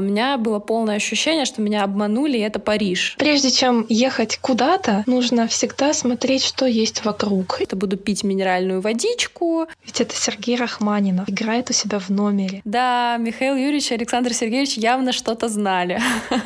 у 0.00 0.02
меня 0.02 0.38
было 0.38 0.58
полное 0.58 0.96
ощущение, 0.96 1.44
что 1.44 1.62
меня 1.62 1.84
обманули, 1.84 2.38
и 2.38 2.40
это 2.40 2.58
Париж. 2.58 3.16
Прежде 3.18 3.50
чем 3.50 3.86
ехать 3.88 4.38
куда-то, 4.38 5.04
нужно 5.06 5.46
всегда 5.46 5.92
смотреть, 5.92 6.42
что 6.42 6.66
есть 6.66 7.04
вокруг. 7.04 7.60
Это 7.60 7.76
буду 7.76 7.96
пить 7.96 8.24
минеральную 8.24 8.80
водичку. 8.80 9.66
Ведь 9.84 10.00
это 10.00 10.14
Сергей 10.16 10.56
Рахманинов 10.56 11.28
играет 11.28 11.70
у 11.70 11.72
себя 11.72 11.98
в 11.98 12.08
номере. 12.08 12.62
Да, 12.64 13.16
Михаил 13.18 13.54
Юрьевич 13.54 13.90
и 13.90 13.94
Александр 13.94 14.32
Сергеевич 14.32 14.74
явно 14.74 15.12
что-то 15.12 15.48
знали. 15.48 16.00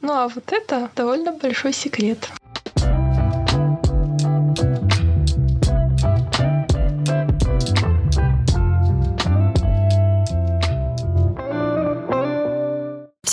Ну 0.00 0.12
а 0.12 0.28
вот 0.28 0.52
это 0.52 0.90
довольно 0.94 1.32
большой 1.32 1.72
секрет. 1.72 2.28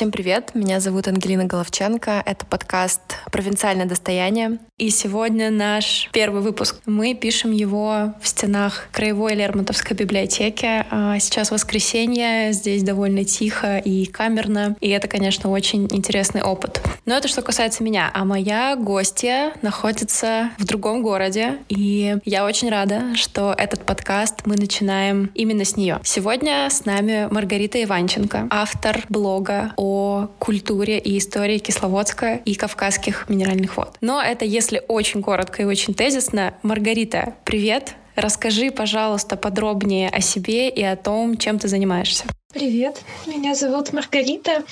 Всем 0.01 0.11
привет, 0.11 0.55
меня 0.55 0.79
зовут 0.79 1.07
Ангелина 1.07 1.45
Головченко, 1.45 2.23
это 2.25 2.43
подкаст 2.47 3.01
«Провинциальное 3.31 3.85
достояние». 3.85 4.57
И 4.79 4.89
сегодня 4.89 5.51
наш 5.51 6.09
первый 6.11 6.41
выпуск. 6.41 6.77
Мы 6.87 7.13
пишем 7.13 7.51
его 7.51 8.15
в 8.19 8.27
стенах 8.27 8.87
Краевой 8.91 9.35
Лермонтовской 9.35 9.95
библиотеки. 9.95 10.87
А 10.89 11.19
сейчас 11.19 11.51
воскресенье, 11.51 12.51
здесь 12.51 12.81
довольно 12.81 13.23
тихо 13.23 13.77
и 13.77 14.07
камерно, 14.07 14.75
и 14.81 14.89
это, 14.89 15.07
конечно, 15.07 15.51
очень 15.51 15.87
интересный 15.91 16.41
опыт. 16.41 16.81
Но 17.05 17.15
это 17.15 17.27
что 17.27 17.43
касается 17.43 17.83
меня. 17.83 18.09
А 18.11 18.25
моя 18.25 18.75
гостья 18.75 19.53
находится 19.61 20.49
в 20.57 20.65
другом 20.65 21.03
городе, 21.03 21.59
и 21.69 22.17
я 22.25 22.43
очень 22.43 22.69
рада, 22.69 23.15
что 23.15 23.53
этот 23.55 23.85
подкаст 23.85 24.47
мы 24.47 24.55
начинаем 24.55 25.29
именно 25.35 25.63
с 25.63 25.77
нее. 25.77 25.99
Сегодня 26.03 26.67
с 26.71 26.85
нами 26.85 27.27
Маргарита 27.29 27.83
Иванченко, 27.83 28.47
автор 28.49 29.03
блога 29.07 29.73
о 29.77 29.90
о 29.91 30.29
культуре 30.39 30.99
и 30.99 31.17
истории 31.17 31.57
Кисловодска 31.57 32.35
и 32.45 32.55
Кавказских 32.55 33.27
минеральных 33.27 33.75
вод. 33.75 33.97
Но 33.99 34.21
это 34.21 34.45
если 34.45 34.81
очень 34.87 35.21
коротко 35.21 35.61
и 35.61 35.65
очень 35.65 35.93
тезисно. 35.93 36.53
Маргарита, 36.63 37.35
привет! 37.43 37.95
Расскажи, 38.15 38.71
пожалуйста, 38.71 39.35
подробнее 39.35 40.09
о 40.09 40.21
себе 40.21 40.69
и 40.69 40.83
о 40.83 40.95
том, 40.95 41.37
чем 41.37 41.59
ты 41.59 41.67
занимаешься. 41.67 42.25
Привет, 42.53 42.99
меня 43.27 43.55
зовут 43.55 43.93
Маргарита, 43.93 44.63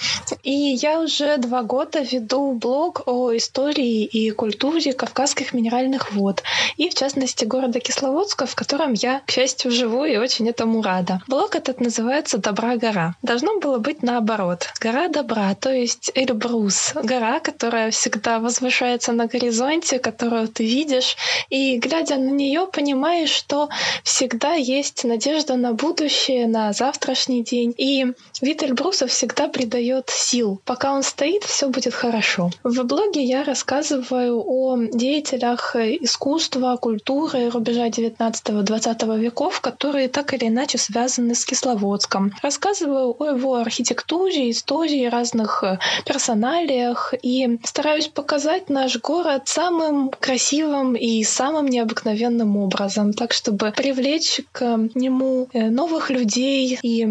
и 0.43 0.51
я 0.51 0.99
уже 0.99 1.37
два 1.37 1.63
года 1.63 1.99
веду 2.01 2.51
блог 2.51 3.03
о 3.05 3.31
истории 3.37 4.03
и 4.03 4.31
культуре 4.31 4.91
кавказских 4.91 5.53
минеральных 5.53 6.11
вод, 6.11 6.43
и 6.75 6.89
в 6.89 6.93
частности 6.93 7.45
города 7.45 7.79
Кисловодска, 7.79 8.47
в 8.47 8.55
котором 8.55 8.91
я, 8.93 9.21
к 9.25 9.31
счастью, 9.31 9.71
живу 9.71 10.03
и 10.03 10.17
очень 10.17 10.49
этому 10.49 10.81
рада. 10.81 11.21
Блог 11.27 11.55
этот 11.55 11.79
называется 11.79 12.37
«Добра 12.37 12.75
гора». 12.75 13.15
Должно 13.21 13.59
было 13.59 13.77
быть 13.77 14.03
наоборот. 14.03 14.67
Гора 14.81 15.07
добра, 15.07 15.55
то 15.55 15.71
есть 15.71 16.11
Эльбрус, 16.15 16.93
гора, 17.01 17.39
которая 17.39 17.91
всегда 17.91 18.39
возвышается 18.39 19.13
на 19.13 19.27
горизонте, 19.27 19.99
которую 19.99 20.49
ты 20.49 20.65
видишь, 20.65 21.15
и 21.49 21.77
глядя 21.77 22.17
на 22.17 22.29
нее, 22.29 22.67
понимаешь, 22.67 23.31
что 23.31 23.69
всегда 24.03 24.53
есть 24.55 25.05
надежда 25.05 25.55
на 25.55 25.71
будущее, 25.71 26.45
на 26.45 26.73
завтрашний 26.73 27.41
день, 27.41 27.68
день. 27.73 27.75
И 27.77 28.05
вид 28.41 28.63
Эльбруса 28.63 29.07
всегда 29.07 29.47
придает 29.47 30.09
сил. 30.09 30.61
Пока 30.65 30.93
он 30.93 31.03
стоит, 31.03 31.43
все 31.43 31.69
будет 31.69 31.93
хорошо. 31.93 32.49
В 32.63 32.83
блоге 32.83 33.23
я 33.23 33.43
рассказываю 33.43 34.43
о 34.45 34.77
деятелях 34.77 35.75
искусства, 35.75 36.77
культуры 36.77 37.49
рубежа 37.49 37.87
19-20 37.87 39.19
веков, 39.19 39.61
которые 39.61 40.07
так 40.09 40.33
или 40.33 40.47
иначе 40.47 40.77
связаны 40.77 41.35
с 41.35 41.45
Кисловодском. 41.45 42.31
Рассказываю 42.41 43.15
о 43.19 43.25
его 43.31 43.55
архитектуре, 43.55 44.51
истории, 44.51 45.05
разных 45.05 45.63
э, 45.63 45.79
персоналиях 46.05 47.13
и 47.21 47.59
стараюсь 47.63 48.07
показать 48.07 48.69
наш 48.69 48.99
город 48.99 49.43
самым 49.45 50.09
красивым 50.09 50.95
и 50.95 51.23
самым 51.23 51.67
необыкновенным 51.67 52.57
образом, 52.57 53.13
так 53.13 53.33
чтобы 53.33 53.73
привлечь 53.75 54.41
к 54.51 54.77
нему 54.95 55.47
э, 55.53 55.69
новых 55.69 56.09
людей 56.09 56.77
и 56.81 57.07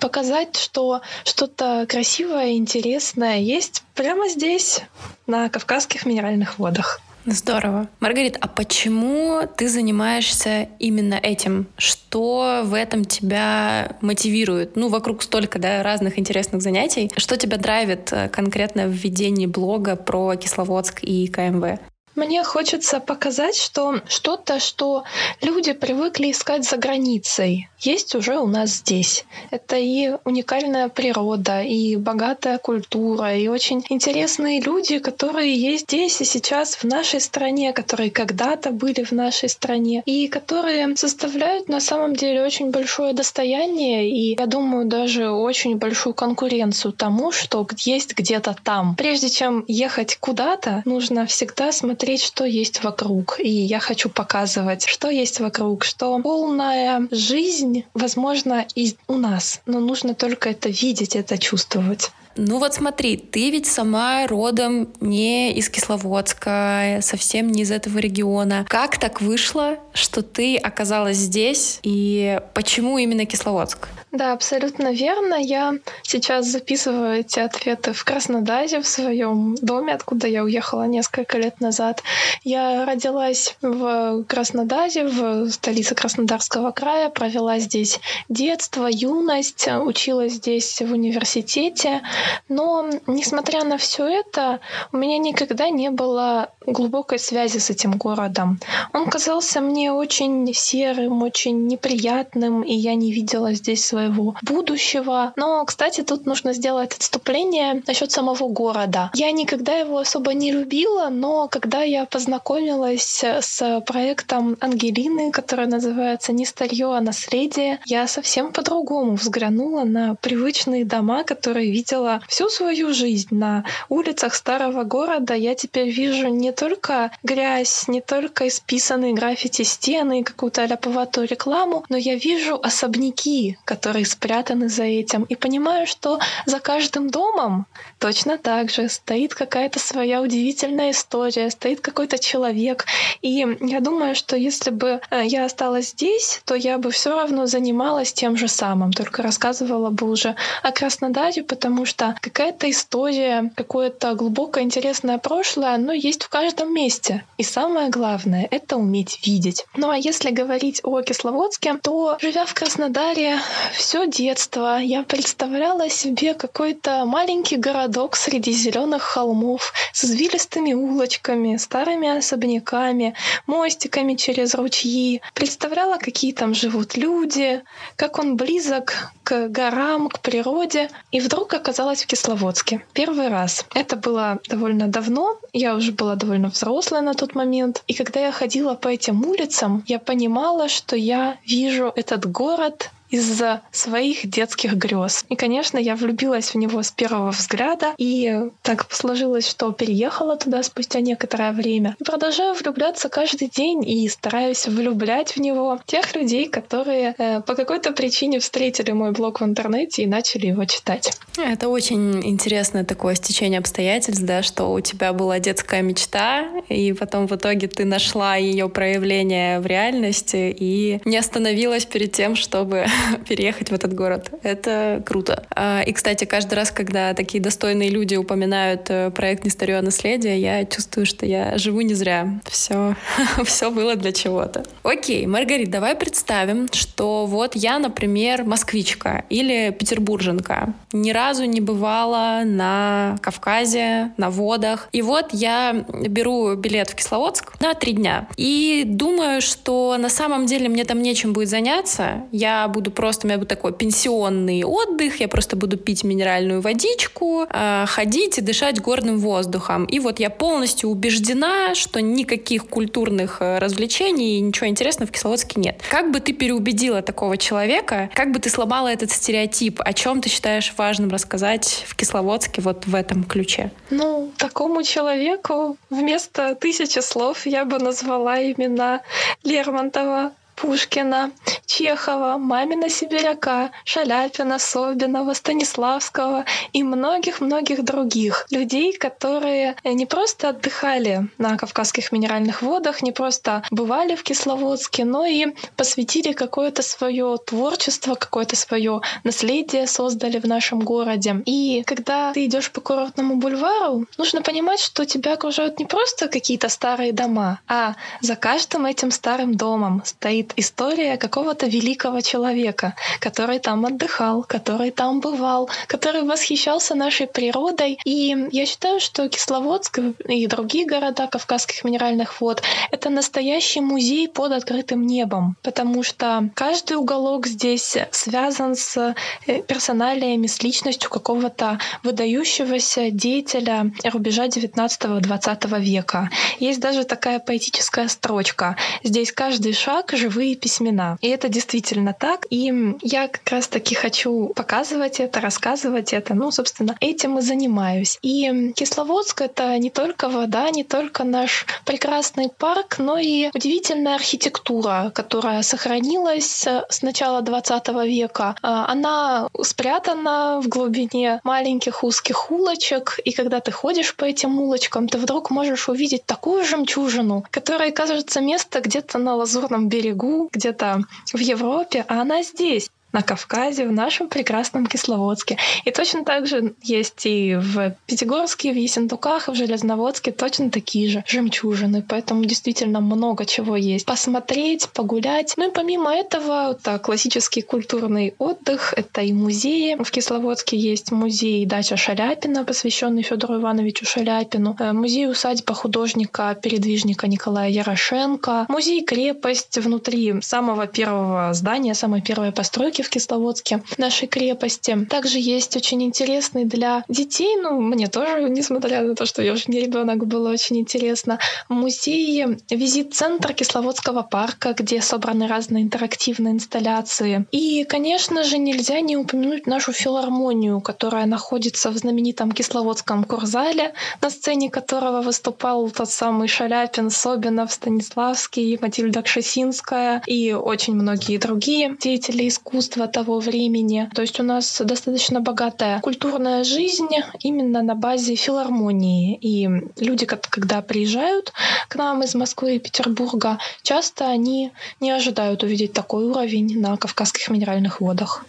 показать, 0.00 0.56
что 0.56 1.02
что-то 1.24 1.86
красивое, 1.88 2.52
интересное 2.52 3.38
есть 3.38 3.84
прямо 3.94 4.28
здесь, 4.28 4.80
на 5.26 5.48
Кавказских 5.48 6.06
минеральных 6.06 6.58
водах. 6.58 7.00
Здорово. 7.26 7.88
Маргарита, 8.00 8.38
а 8.40 8.48
почему 8.48 9.42
ты 9.56 9.68
занимаешься 9.68 10.68
именно 10.78 11.14
этим? 11.14 11.66
Что 11.76 12.62
в 12.64 12.74
этом 12.74 13.04
тебя 13.04 13.96
мотивирует? 14.00 14.76
Ну, 14.76 14.88
вокруг 14.88 15.22
столько 15.22 15.58
да, 15.58 15.82
разных 15.82 16.18
интересных 16.18 16.62
занятий. 16.62 17.10
Что 17.16 17.36
тебя 17.36 17.58
драйвит 17.58 18.12
э, 18.12 18.28
конкретно 18.28 18.86
в 18.86 18.92
ведении 18.92 19.46
блога 19.46 19.96
про 19.96 20.34
Кисловодск 20.36 21.00
и 21.02 21.28
КМВ? 21.28 21.78
Мне 22.16 22.42
хочется 22.42 22.98
показать, 22.98 23.56
что 23.56 24.00
что-то, 24.08 24.58
что 24.58 25.04
люди 25.40 25.72
привыкли 25.72 26.32
искать 26.32 26.64
за 26.64 26.76
границей, 26.76 27.68
есть 27.78 28.14
уже 28.16 28.38
у 28.38 28.46
нас 28.46 28.70
здесь. 28.70 29.24
Это 29.50 29.76
и 29.76 30.10
уникальная 30.24 30.88
природа, 30.88 31.62
и 31.62 31.96
богатая 31.96 32.58
культура, 32.58 33.36
и 33.36 33.46
очень 33.46 33.84
интересные 33.88 34.60
люди, 34.60 34.98
которые 34.98 35.54
есть 35.54 35.84
здесь 35.84 36.20
и 36.20 36.24
сейчас 36.24 36.74
в 36.74 36.84
нашей 36.84 37.20
стране, 37.20 37.72
которые 37.72 38.10
когда-то 38.10 38.70
были 38.70 39.04
в 39.04 39.12
нашей 39.12 39.48
стране, 39.48 40.02
и 40.04 40.26
которые 40.28 40.96
составляют 40.96 41.68
на 41.68 41.80
самом 41.80 42.16
деле 42.16 42.44
очень 42.44 42.70
большое 42.70 43.12
достояние, 43.12 44.10
и, 44.10 44.36
я 44.38 44.46
думаю, 44.46 44.86
даже 44.86 45.30
очень 45.30 45.76
большую 45.76 46.14
конкуренцию 46.14 46.92
тому, 46.92 47.30
что 47.30 47.66
есть 47.78 48.14
где-то 48.14 48.56
там. 48.62 48.96
Прежде 48.96 49.30
чем 49.30 49.64
ехать 49.68 50.16
куда-то, 50.20 50.82
нужно 50.84 51.24
всегда 51.26 51.70
смотреть 51.72 51.99
смотреть, 52.00 52.22
что 52.22 52.46
есть 52.46 52.82
вокруг. 52.82 53.38
И 53.40 53.50
я 53.50 53.78
хочу 53.78 54.08
показывать, 54.08 54.86
что 54.86 55.10
есть 55.10 55.38
вокруг, 55.38 55.84
что 55.84 56.18
полная 56.20 57.06
жизнь, 57.10 57.84
возможно, 57.92 58.66
и 58.74 58.96
у 59.06 59.16
нас. 59.16 59.60
Но 59.66 59.80
нужно 59.80 60.14
только 60.14 60.48
это 60.48 60.70
видеть, 60.70 61.14
это 61.14 61.36
чувствовать. 61.36 62.10
Ну 62.36 62.58
вот 62.58 62.74
смотри, 62.74 63.16
ты 63.16 63.50
ведь 63.50 63.66
сама 63.66 64.26
родом 64.26 64.88
не 65.00 65.52
из 65.52 65.68
Кисловодска, 65.68 67.00
совсем 67.02 67.50
не 67.50 67.62
из 67.62 67.70
этого 67.70 67.98
региона. 67.98 68.64
Как 68.68 68.98
так 68.98 69.20
вышло, 69.20 69.78
что 69.92 70.22
ты 70.22 70.56
оказалась 70.56 71.16
здесь 71.16 71.80
и 71.82 72.40
почему 72.54 72.98
именно 72.98 73.26
Кисловодск? 73.26 73.88
Да, 74.12 74.32
абсолютно 74.32 74.92
верно. 74.92 75.34
Я 75.34 75.74
сейчас 76.02 76.46
записываю 76.46 77.20
эти 77.20 77.38
ответы 77.38 77.92
в 77.92 78.04
Краснодаре, 78.04 78.80
в 78.80 78.86
своем 78.86 79.54
доме, 79.56 79.94
откуда 79.94 80.26
я 80.26 80.42
уехала 80.42 80.84
несколько 80.84 81.38
лет 81.38 81.60
назад. 81.60 82.02
Я 82.42 82.84
родилась 82.86 83.56
в 83.62 84.24
Краснодаре, 84.24 85.06
в 85.06 85.50
столице 85.50 85.94
Краснодарского 85.94 86.72
края, 86.72 87.08
провела 87.08 87.60
здесь 87.60 88.00
детство, 88.28 88.88
юность, 88.90 89.68
училась 89.68 90.34
здесь 90.34 90.80
в 90.80 90.92
университете. 90.92 92.02
Но, 92.48 92.88
несмотря 93.06 93.64
на 93.64 93.78
все 93.78 94.06
это, 94.06 94.60
у 94.92 94.96
меня 94.96 95.18
никогда 95.18 95.68
не 95.70 95.90
было 95.90 96.50
глубокой 96.66 97.18
связи 97.18 97.58
с 97.58 97.70
этим 97.70 97.92
городом. 97.92 98.58
Он 98.92 99.08
казался 99.08 99.60
мне 99.60 99.92
очень 99.92 100.52
серым, 100.54 101.22
очень 101.22 101.66
неприятным, 101.66 102.62
и 102.62 102.74
я 102.74 102.94
не 102.94 103.12
видела 103.12 103.54
здесь 103.54 103.84
своего 103.84 104.34
будущего. 104.42 105.32
Но, 105.36 105.64
кстати, 105.64 106.02
тут 106.02 106.26
нужно 106.26 106.52
сделать 106.52 106.94
отступление 106.94 107.82
насчет 107.86 108.10
самого 108.10 108.48
города. 108.48 109.10
Я 109.14 109.30
никогда 109.32 109.76
его 109.76 109.98
особо 109.98 110.34
не 110.34 110.52
любила, 110.52 111.08
но 111.10 111.48
когда 111.48 111.82
я 111.82 112.04
познакомилась 112.04 113.22
с 113.22 113.80
проектом 113.86 114.56
Ангелины, 114.60 115.30
который 115.30 115.66
называется 115.66 116.32
«Не 116.32 116.46
старье, 116.46 116.94
а 116.96 117.00
наследие», 117.00 117.80
я 117.86 118.06
совсем 118.06 118.52
по-другому 118.52 119.14
взглянула 119.14 119.84
на 119.84 120.14
привычные 120.16 120.84
дома, 120.84 121.24
которые 121.24 121.70
видела 121.70 122.09
всю 122.28 122.48
свою 122.48 122.92
жизнь 122.92 123.28
на 123.30 123.64
улицах 123.88 124.34
старого 124.34 124.84
города. 124.84 125.34
Я 125.34 125.54
теперь 125.54 125.90
вижу 125.90 126.28
не 126.28 126.52
только 126.52 127.10
грязь, 127.22 127.88
не 127.88 128.00
только 128.00 128.48
исписанные 128.48 129.14
граффити 129.14 129.62
стены 129.62 130.20
и 130.20 130.24
какую-то 130.24 130.64
ляповатую 130.66 131.26
рекламу, 131.26 131.84
но 131.88 131.96
я 131.96 132.14
вижу 132.16 132.60
особняки, 132.62 133.58
которые 133.64 134.04
спрятаны 134.04 134.68
за 134.68 134.84
этим, 134.84 135.24
и 135.24 135.34
понимаю, 135.34 135.86
что 135.86 136.20
за 136.46 136.60
каждым 136.60 137.10
домом 137.10 137.66
точно 137.98 138.38
так 138.38 138.70
же 138.70 138.88
стоит 138.88 139.34
какая-то 139.34 139.78
своя 139.78 140.20
удивительная 140.20 140.90
история, 140.90 141.50
стоит 141.50 141.70
стоит 141.70 141.80
какой-то 141.80 142.18
человек. 142.18 142.86
И 143.22 143.46
я 143.60 143.80
думаю, 143.80 144.14
что 144.14 144.36
если 144.36 144.70
бы 144.70 145.00
э, 145.10 145.22
я 145.24 145.44
осталась 145.44 145.90
здесь, 145.90 146.40
то 146.44 146.54
я 146.54 146.78
бы 146.78 146.90
все 146.90 147.10
равно 147.14 147.46
занималась 147.46 148.12
тем 148.12 148.36
же 148.36 148.48
самым, 148.48 148.92
только 148.92 149.22
рассказывала 149.22 149.90
бы 149.90 150.10
уже 150.10 150.34
о 150.62 150.72
Краснодаре, 150.72 151.42
потому 151.42 151.86
что 151.86 151.99
какая-то 152.20 152.70
история, 152.70 153.52
какое-то 153.56 154.14
глубокое 154.14 154.64
интересное 154.64 155.18
прошлое, 155.18 155.74
оно 155.74 155.92
есть 155.92 156.24
в 156.24 156.28
каждом 156.28 156.72
месте. 156.74 157.24
И 157.38 157.42
самое 157.42 157.90
главное— 157.90 158.48
это 158.50 158.76
уметь 158.76 159.26
видеть. 159.26 159.66
Ну 159.76 159.90
а 159.90 159.96
если 159.96 160.30
говорить 160.30 160.80
о 160.82 161.02
Кисловодске, 161.02 161.74
то, 161.82 162.16
живя 162.20 162.44
в 162.46 162.54
Краснодаре 162.54 163.38
все 163.72 164.06
детство, 164.06 164.78
я 164.78 165.02
представляла 165.02 165.88
себе 165.88 166.34
какой-то 166.34 167.04
маленький 167.04 167.56
городок 167.56 168.16
среди 168.16 168.52
зеленых 168.52 169.02
холмов 169.02 169.72
с 169.92 170.04
извилистыми 170.04 170.72
улочками, 170.72 171.56
старыми 171.56 172.08
особняками, 172.08 173.14
мостиками 173.46 174.14
через 174.14 174.54
ручьи. 174.54 175.20
Представляла, 175.34 175.98
какие 175.98 176.32
там 176.32 176.54
живут 176.54 176.96
люди, 176.96 177.62
как 177.96 178.18
он 178.18 178.36
близок 178.36 179.12
к 179.30 179.48
горам, 179.48 180.08
к 180.08 180.18
природе. 180.18 180.90
И 181.12 181.20
вдруг 181.20 181.54
оказалась 181.54 182.02
в 182.02 182.06
Кисловодске. 182.08 182.84
Первый 182.92 183.28
раз. 183.28 183.64
Это 183.74 183.94
было 183.94 184.40
довольно 184.48 184.88
давно. 184.88 185.38
Я 185.52 185.76
уже 185.76 185.92
была 185.92 186.16
довольно 186.16 186.48
взрослая 186.48 187.00
на 187.00 187.14
тот 187.14 187.36
момент. 187.36 187.84
И 187.86 187.94
когда 187.94 188.18
я 188.18 188.32
ходила 188.32 188.74
по 188.74 188.88
этим 188.88 189.24
улицам, 189.24 189.84
я 189.86 190.00
понимала, 190.00 190.68
что 190.68 190.96
я 190.96 191.36
вижу 191.46 191.92
этот 191.94 192.26
город 192.26 192.90
из-за 193.10 193.62
своих 193.72 194.28
детских 194.28 194.74
грез. 194.74 195.24
И, 195.28 195.36
конечно, 195.36 195.78
я 195.78 195.96
влюбилась 195.96 196.54
в 196.54 196.56
него 196.56 196.82
с 196.82 196.90
первого 196.90 197.30
взгляда, 197.30 197.94
и 197.98 198.48
так 198.62 198.86
сложилось, 198.92 199.48
что 199.48 199.72
переехала 199.72 200.36
туда 200.36 200.62
спустя 200.62 201.00
некоторое 201.00 201.52
время. 201.52 201.96
И 201.98 202.04
продолжаю 202.04 202.54
влюбляться 202.54 203.08
каждый 203.08 203.48
день 203.48 203.88
и 203.88 204.08
стараюсь 204.08 204.66
влюблять 204.66 205.36
в 205.36 205.40
него 205.40 205.80
тех 205.86 206.14
людей, 206.14 206.48
которые 206.48 207.14
э, 207.18 207.40
по 207.40 207.54
какой-то 207.54 207.92
причине 207.92 208.38
встретили 208.38 208.92
мой 208.92 209.12
блог 209.12 209.40
в 209.40 209.44
интернете 209.44 210.02
и 210.02 210.06
начали 210.06 210.46
его 210.46 210.64
читать. 210.64 211.12
Это 211.36 211.68
очень 211.68 212.24
интересное 212.26 212.84
такое 212.84 213.14
стечение 213.14 213.58
обстоятельств, 213.58 214.22
да, 214.22 214.42
что 214.42 214.72
у 214.72 214.80
тебя 214.80 215.12
была 215.12 215.38
детская 215.38 215.82
мечта, 215.82 216.46
и 216.68 216.92
потом 216.92 217.26
в 217.26 217.34
итоге 217.34 217.66
ты 217.68 217.84
нашла 217.84 218.36
ее 218.36 218.68
проявление 218.68 219.60
в 219.60 219.66
реальности 219.66 220.54
и 220.56 221.00
не 221.04 221.16
остановилась 221.16 221.86
перед 221.86 222.12
тем, 222.12 222.36
чтобы 222.36 222.86
переехать 223.28 223.70
в 223.70 223.74
этот 223.74 223.94
город. 223.94 224.30
Это 224.42 225.02
круто. 225.04 225.44
А, 225.50 225.82
и, 225.82 225.92
кстати, 225.92 226.24
каждый 226.24 226.54
раз, 226.54 226.70
когда 226.70 227.14
такие 227.14 227.42
достойные 227.42 227.90
люди 227.90 228.14
упоминают 228.16 228.86
э, 228.88 229.10
проект 229.10 229.44
«Не 229.44 229.80
наследие», 229.80 230.40
я 230.40 230.64
чувствую, 230.64 231.06
что 231.06 231.26
я 231.26 231.58
живу 231.58 231.80
не 231.82 231.94
зря. 231.94 232.40
Все, 232.48 232.96
все 233.44 233.70
было 233.70 233.96
для 233.96 234.12
чего-то. 234.12 234.64
Окей, 234.82 235.26
Маргарит, 235.26 235.70
давай 235.70 235.94
представим, 235.94 236.68
что 236.72 237.26
вот 237.26 237.54
я, 237.54 237.78
например, 237.78 238.44
москвичка 238.44 239.24
или 239.28 239.70
петербурженка. 239.70 240.74
Ни 240.92 241.12
разу 241.12 241.44
не 241.44 241.60
бывала 241.60 242.42
на 242.44 243.18
Кавказе, 243.22 244.12
на 244.16 244.30
водах. 244.30 244.88
И 244.92 245.02
вот 245.02 245.28
я 245.32 245.84
беру 245.90 246.54
билет 246.54 246.90
в 246.90 246.94
Кисловодск 246.94 247.60
на 247.60 247.74
три 247.74 247.92
дня. 247.92 248.28
И 248.36 248.84
думаю, 248.86 249.40
что 249.40 249.96
на 249.98 250.08
самом 250.08 250.46
деле 250.46 250.68
мне 250.68 250.84
там 250.84 251.02
нечем 251.02 251.32
будет 251.32 251.48
заняться. 251.48 252.24
Я 252.32 252.68
буду 252.68 252.89
буду 252.90 252.96
просто, 252.96 253.26
у 253.26 253.28
меня 253.28 253.38
будет 253.38 253.48
такой 253.48 253.72
пенсионный 253.72 254.64
отдых, 254.64 255.20
я 255.20 255.28
просто 255.28 255.56
буду 255.56 255.76
пить 255.76 256.04
минеральную 256.04 256.60
водичку, 256.60 257.46
э, 257.48 257.84
ходить 257.86 258.38
и 258.38 258.40
дышать 258.40 258.80
горным 258.80 259.18
воздухом. 259.18 259.84
И 259.84 260.00
вот 260.00 260.20
я 260.20 260.30
полностью 260.30 260.90
убеждена, 260.90 261.74
что 261.74 262.00
никаких 262.00 262.66
культурных 262.66 263.38
э, 263.40 263.58
развлечений 263.58 264.38
и 264.38 264.40
ничего 264.40 264.66
интересного 264.68 265.08
в 265.08 265.12
Кисловодске 265.12 265.60
нет. 265.60 265.80
Как 265.90 266.10
бы 266.10 266.20
ты 266.20 266.32
переубедила 266.32 267.02
такого 267.02 267.36
человека, 267.36 268.10
как 268.14 268.32
бы 268.32 268.38
ты 268.38 268.50
сломала 268.50 268.88
этот 268.88 269.10
стереотип, 269.10 269.80
о 269.84 269.92
чем 269.92 270.20
ты 270.20 270.28
считаешь 270.28 270.74
важным 270.76 271.10
рассказать 271.10 271.84
в 271.86 271.94
Кисловодске 271.96 272.62
вот 272.62 272.86
в 272.86 272.94
этом 272.94 273.24
ключе? 273.24 273.70
Ну, 273.90 274.30
такому 274.36 274.82
человеку 274.82 275.76
вместо 275.90 276.54
тысячи 276.54 277.00
слов 277.00 277.46
я 277.46 277.64
бы 277.64 277.78
назвала 277.78 278.42
имена 278.42 279.00
Лермонтова, 279.44 280.32
Пушкина, 280.60 281.30
Чехова, 281.64 282.36
Мамина 282.36 282.90
Сибиряка, 282.90 283.70
Шаляпина, 283.84 284.58
Собинова, 284.58 285.32
Станиславского 285.32 286.44
и 286.74 286.82
многих-многих 286.82 287.82
других 287.82 288.46
людей, 288.50 288.92
которые 288.92 289.76
не 289.84 290.04
просто 290.04 290.50
отдыхали 290.50 291.28
на 291.38 291.56
Кавказских 291.56 292.12
минеральных 292.12 292.60
водах, 292.60 293.02
не 293.02 293.10
просто 293.10 293.62
бывали 293.70 294.14
в 294.14 294.22
Кисловодске, 294.22 295.06
но 295.06 295.24
и 295.24 295.46
посвятили 295.76 296.32
какое-то 296.32 296.82
свое 296.82 297.38
творчество, 297.44 298.14
какое-то 298.14 298.54
свое 298.54 299.00
наследие 299.24 299.86
создали 299.86 300.38
в 300.38 300.44
нашем 300.44 300.80
городе. 300.80 301.42
И 301.46 301.82
когда 301.86 302.34
ты 302.34 302.44
идешь 302.44 302.70
по 302.70 302.82
курортному 302.82 303.36
бульвару, 303.36 304.04
нужно 304.18 304.42
понимать, 304.42 304.80
что 304.80 305.06
тебя 305.06 305.34
окружают 305.34 305.78
не 305.78 305.86
просто 305.86 306.28
какие-то 306.28 306.68
старые 306.68 307.12
дома, 307.12 307.60
а 307.66 307.94
за 308.20 308.36
каждым 308.36 308.84
этим 308.84 309.10
старым 309.10 309.54
домом 309.54 310.02
стоит 310.04 310.49
история 310.56 311.16
какого-то 311.16 311.66
великого 311.66 312.20
человека, 312.20 312.94
который 313.20 313.58
там 313.58 313.86
отдыхал, 313.86 314.42
который 314.42 314.90
там 314.90 315.20
бывал, 315.20 315.68
который 315.86 316.22
восхищался 316.22 316.94
нашей 316.94 317.26
природой. 317.26 317.98
И 318.04 318.36
я 318.52 318.66
считаю, 318.66 319.00
что 319.00 319.28
Кисловодск 319.28 320.00
и 320.28 320.46
другие 320.46 320.86
города 320.86 321.26
Кавказских 321.26 321.84
минеральных 321.84 322.40
вод— 322.40 322.62
это 322.90 323.10
настоящий 323.10 323.80
музей 323.80 324.28
под 324.28 324.52
открытым 324.52 325.06
небом, 325.06 325.56
потому 325.62 326.02
что 326.02 326.50
каждый 326.54 326.96
уголок 326.96 327.46
здесь 327.46 327.96
связан 328.10 328.74
с 328.76 329.14
э, 329.46 329.62
персоналиями, 329.62 330.46
с 330.46 330.62
личностью 330.62 331.10
какого-то 331.10 331.78
выдающегося 332.02 333.10
деятеля 333.10 333.92
рубежа 334.04 334.46
19-20 334.46 335.80
века. 335.80 336.30
Есть 336.58 336.80
даже 336.80 337.04
такая 337.04 337.38
поэтическая 337.38 338.08
строчка. 338.08 338.76
Здесь 339.02 339.32
каждый 339.32 339.72
шаг— 339.72 340.10
живые 340.12 340.39
живые 340.40 340.56
письмена. 340.56 341.18
И 341.20 341.28
это 341.28 341.48
действительно 341.48 342.14
так. 342.18 342.46
И 342.50 342.72
я 343.02 343.28
как 343.28 343.48
раз-таки 343.50 343.94
хочу 343.94 344.52
показывать 344.56 345.20
это, 345.20 345.40
рассказывать 345.40 346.14
это. 346.14 346.34
Ну, 346.34 346.50
собственно, 346.50 346.96
этим 347.00 347.38
и 347.38 347.42
занимаюсь. 347.42 348.18
И 348.22 348.72
Кисловодск— 348.74 349.40
это 349.42 349.76
не 349.78 349.90
только 349.90 350.28
вода, 350.28 350.70
не 350.70 350.84
только 350.84 351.24
наш 351.24 351.66
прекрасный 351.84 352.48
парк, 352.48 352.96
но 352.98 353.18
и 353.18 353.50
удивительная 353.54 354.14
архитектура, 354.14 355.12
которая 355.14 355.62
сохранилась 355.62 356.66
с 356.66 357.02
начала 357.02 357.42
20 357.42 357.88
века. 358.06 358.54
А, 358.62 358.86
она 358.92 359.48
спрятана 359.62 360.60
в 360.62 360.68
глубине 360.68 361.40
маленьких 361.44 362.02
узких 362.02 362.50
улочек, 362.50 363.18
и 363.24 363.32
когда 363.32 363.60
ты 363.60 363.72
ходишь 363.72 364.14
по 364.14 364.24
этим 364.24 364.58
улочкам, 364.58 365.06
ты 365.06 365.18
вдруг 365.18 365.50
можешь 365.50 365.88
увидеть 365.88 366.24
такую 366.24 366.64
жемчужину, 366.64 367.44
которая 367.50 367.90
кажется 367.90 368.40
место 368.40 368.80
где-то 368.80 369.18
на 369.18 369.34
лазурном 369.36 369.88
берегу, 369.90 370.29
где-то 370.52 371.02
в 371.32 371.38
Европе, 371.38 372.04
а 372.08 372.22
она 372.22 372.42
здесь 372.42 372.90
на 373.12 373.22
Кавказе, 373.22 373.86
в 373.86 373.92
нашем 373.92 374.28
прекрасном 374.28 374.86
Кисловодске. 374.86 375.58
И 375.84 375.90
точно 375.90 376.24
так 376.24 376.46
же 376.46 376.74
есть 376.82 377.26
и 377.26 377.56
в 377.56 377.96
Пятигорске, 378.06 378.72
в 378.72 378.76
Ессентуках, 378.76 379.48
в 379.48 379.54
Железноводске 379.54 380.32
точно 380.32 380.70
такие 380.70 381.08
же 381.08 381.24
жемчужины. 381.26 382.04
Поэтому 382.08 382.44
действительно 382.44 383.00
много 383.00 383.44
чего 383.44 383.76
есть. 383.76 384.06
Посмотреть, 384.06 384.88
погулять. 384.90 385.54
Ну 385.56 385.68
и 385.68 385.72
помимо 385.72 386.14
этого, 386.14 386.72
это 386.72 386.98
классический 386.98 387.62
культурный 387.62 388.34
отдых, 388.38 388.94
это 388.96 389.22
и 389.22 389.32
музеи. 389.32 389.96
В 390.02 390.10
Кисловодске 390.10 390.76
есть 390.76 391.10
музей 391.12 391.66
Дача 391.66 391.96
Шаляпина, 391.96 392.64
посвященный 392.64 393.22
Федору 393.22 393.56
Ивановичу 393.56 394.06
Шаляпину, 394.06 394.76
э, 394.78 394.92
музей 394.92 395.28
усадьба 395.28 395.74
художника-передвижника 395.74 397.26
Николая 397.26 397.70
Ярошенко, 397.70 398.66
музей-крепость 398.68 399.78
внутри 399.78 400.40
самого 400.42 400.86
первого 400.86 401.52
здания, 401.54 401.94
самой 401.94 402.22
первой 402.22 402.52
постройки 402.52 402.99
в 403.02 403.10
Кисловодске, 403.10 403.82
нашей 403.98 404.28
крепости. 404.28 405.06
Также 405.08 405.38
есть 405.38 405.76
очень 405.76 406.02
интересный 406.02 406.64
для 406.64 407.04
детей, 407.08 407.56
ну, 407.56 407.80
мне 407.80 408.08
тоже, 408.08 408.48
несмотря 408.48 409.02
на 409.02 409.14
то, 409.14 409.26
что 409.26 409.42
я 409.42 409.52
уже 409.52 409.64
не 409.68 409.80
ребенок, 409.80 410.26
было 410.26 410.50
очень 410.50 410.78
интересно, 410.78 411.38
музей, 411.68 412.44
визит-центр 412.68 413.54
Кисловодского 413.54 414.22
парка, 414.22 414.74
где 414.74 415.00
собраны 415.00 415.46
разные 415.46 415.84
интерактивные 415.84 416.54
инсталляции. 416.54 417.46
И, 417.52 417.84
конечно 417.84 418.44
же, 418.44 418.58
нельзя 418.58 419.00
не 419.00 419.16
упомянуть 419.16 419.66
нашу 419.66 419.92
филармонию, 419.92 420.80
которая 420.80 421.26
находится 421.26 421.90
в 421.90 421.96
знаменитом 421.96 422.52
Кисловодском 422.52 423.24
Курзале, 423.24 423.94
на 424.20 424.30
сцене 424.30 424.70
которого 424.70 425.22
выступал 425.22 425.90
тот 425.90 426.10
самый 426.10 426.48
Шаляпин, 426.48 427.10
Собинов, 427.10 427.72
Станиславский, 427.72 428.78
Матильда 428.80 429.22
Кшесинская 429.22 430.22
и 430.26 430.52
очень 430.52 430.94
многие 430.94 431.38
другие 431.38 431.96
деятели 432.00 432.48
искусства 432.48 432.89
искусства 432.90 433.06
того 433.06 433.38
времени. 433.38 434.08
То 434.14 434.22
есть 434.22 434.40
у 434.40 434.42
нас 434.42 434.82
достаточно 434.84 435.40
богатая 435.40 436.00
культурная 436.00 436.64
жизнь 436.64 437.08
именно 437.40 437.82
на 437.82 437.94
базе 437.94 438.34
филармонии. 438.34 439.38
И 439.40 439.68
люди, 439.98 440.26
когда 440.26 440.82
приезжают 440.82 441.52
к 441.88 441.96
нам 441.96 442.22
из 442.22 442.34
Москвы 442.34 442.76
и 442.76 442.78
Петербурга, 442.78 443.58
часто 443.82 444.26
они 444.26 444.72
не 445.00 445.10
ожидают 445.10 445.62
увидеть 445.62 445.92
такой 445.92 446.24
уровень 446.24 446.80
на 446.80 446.96
Кавказских 446.96 447.50
минеральных 447.50 448.00
водах. 448.00 448.44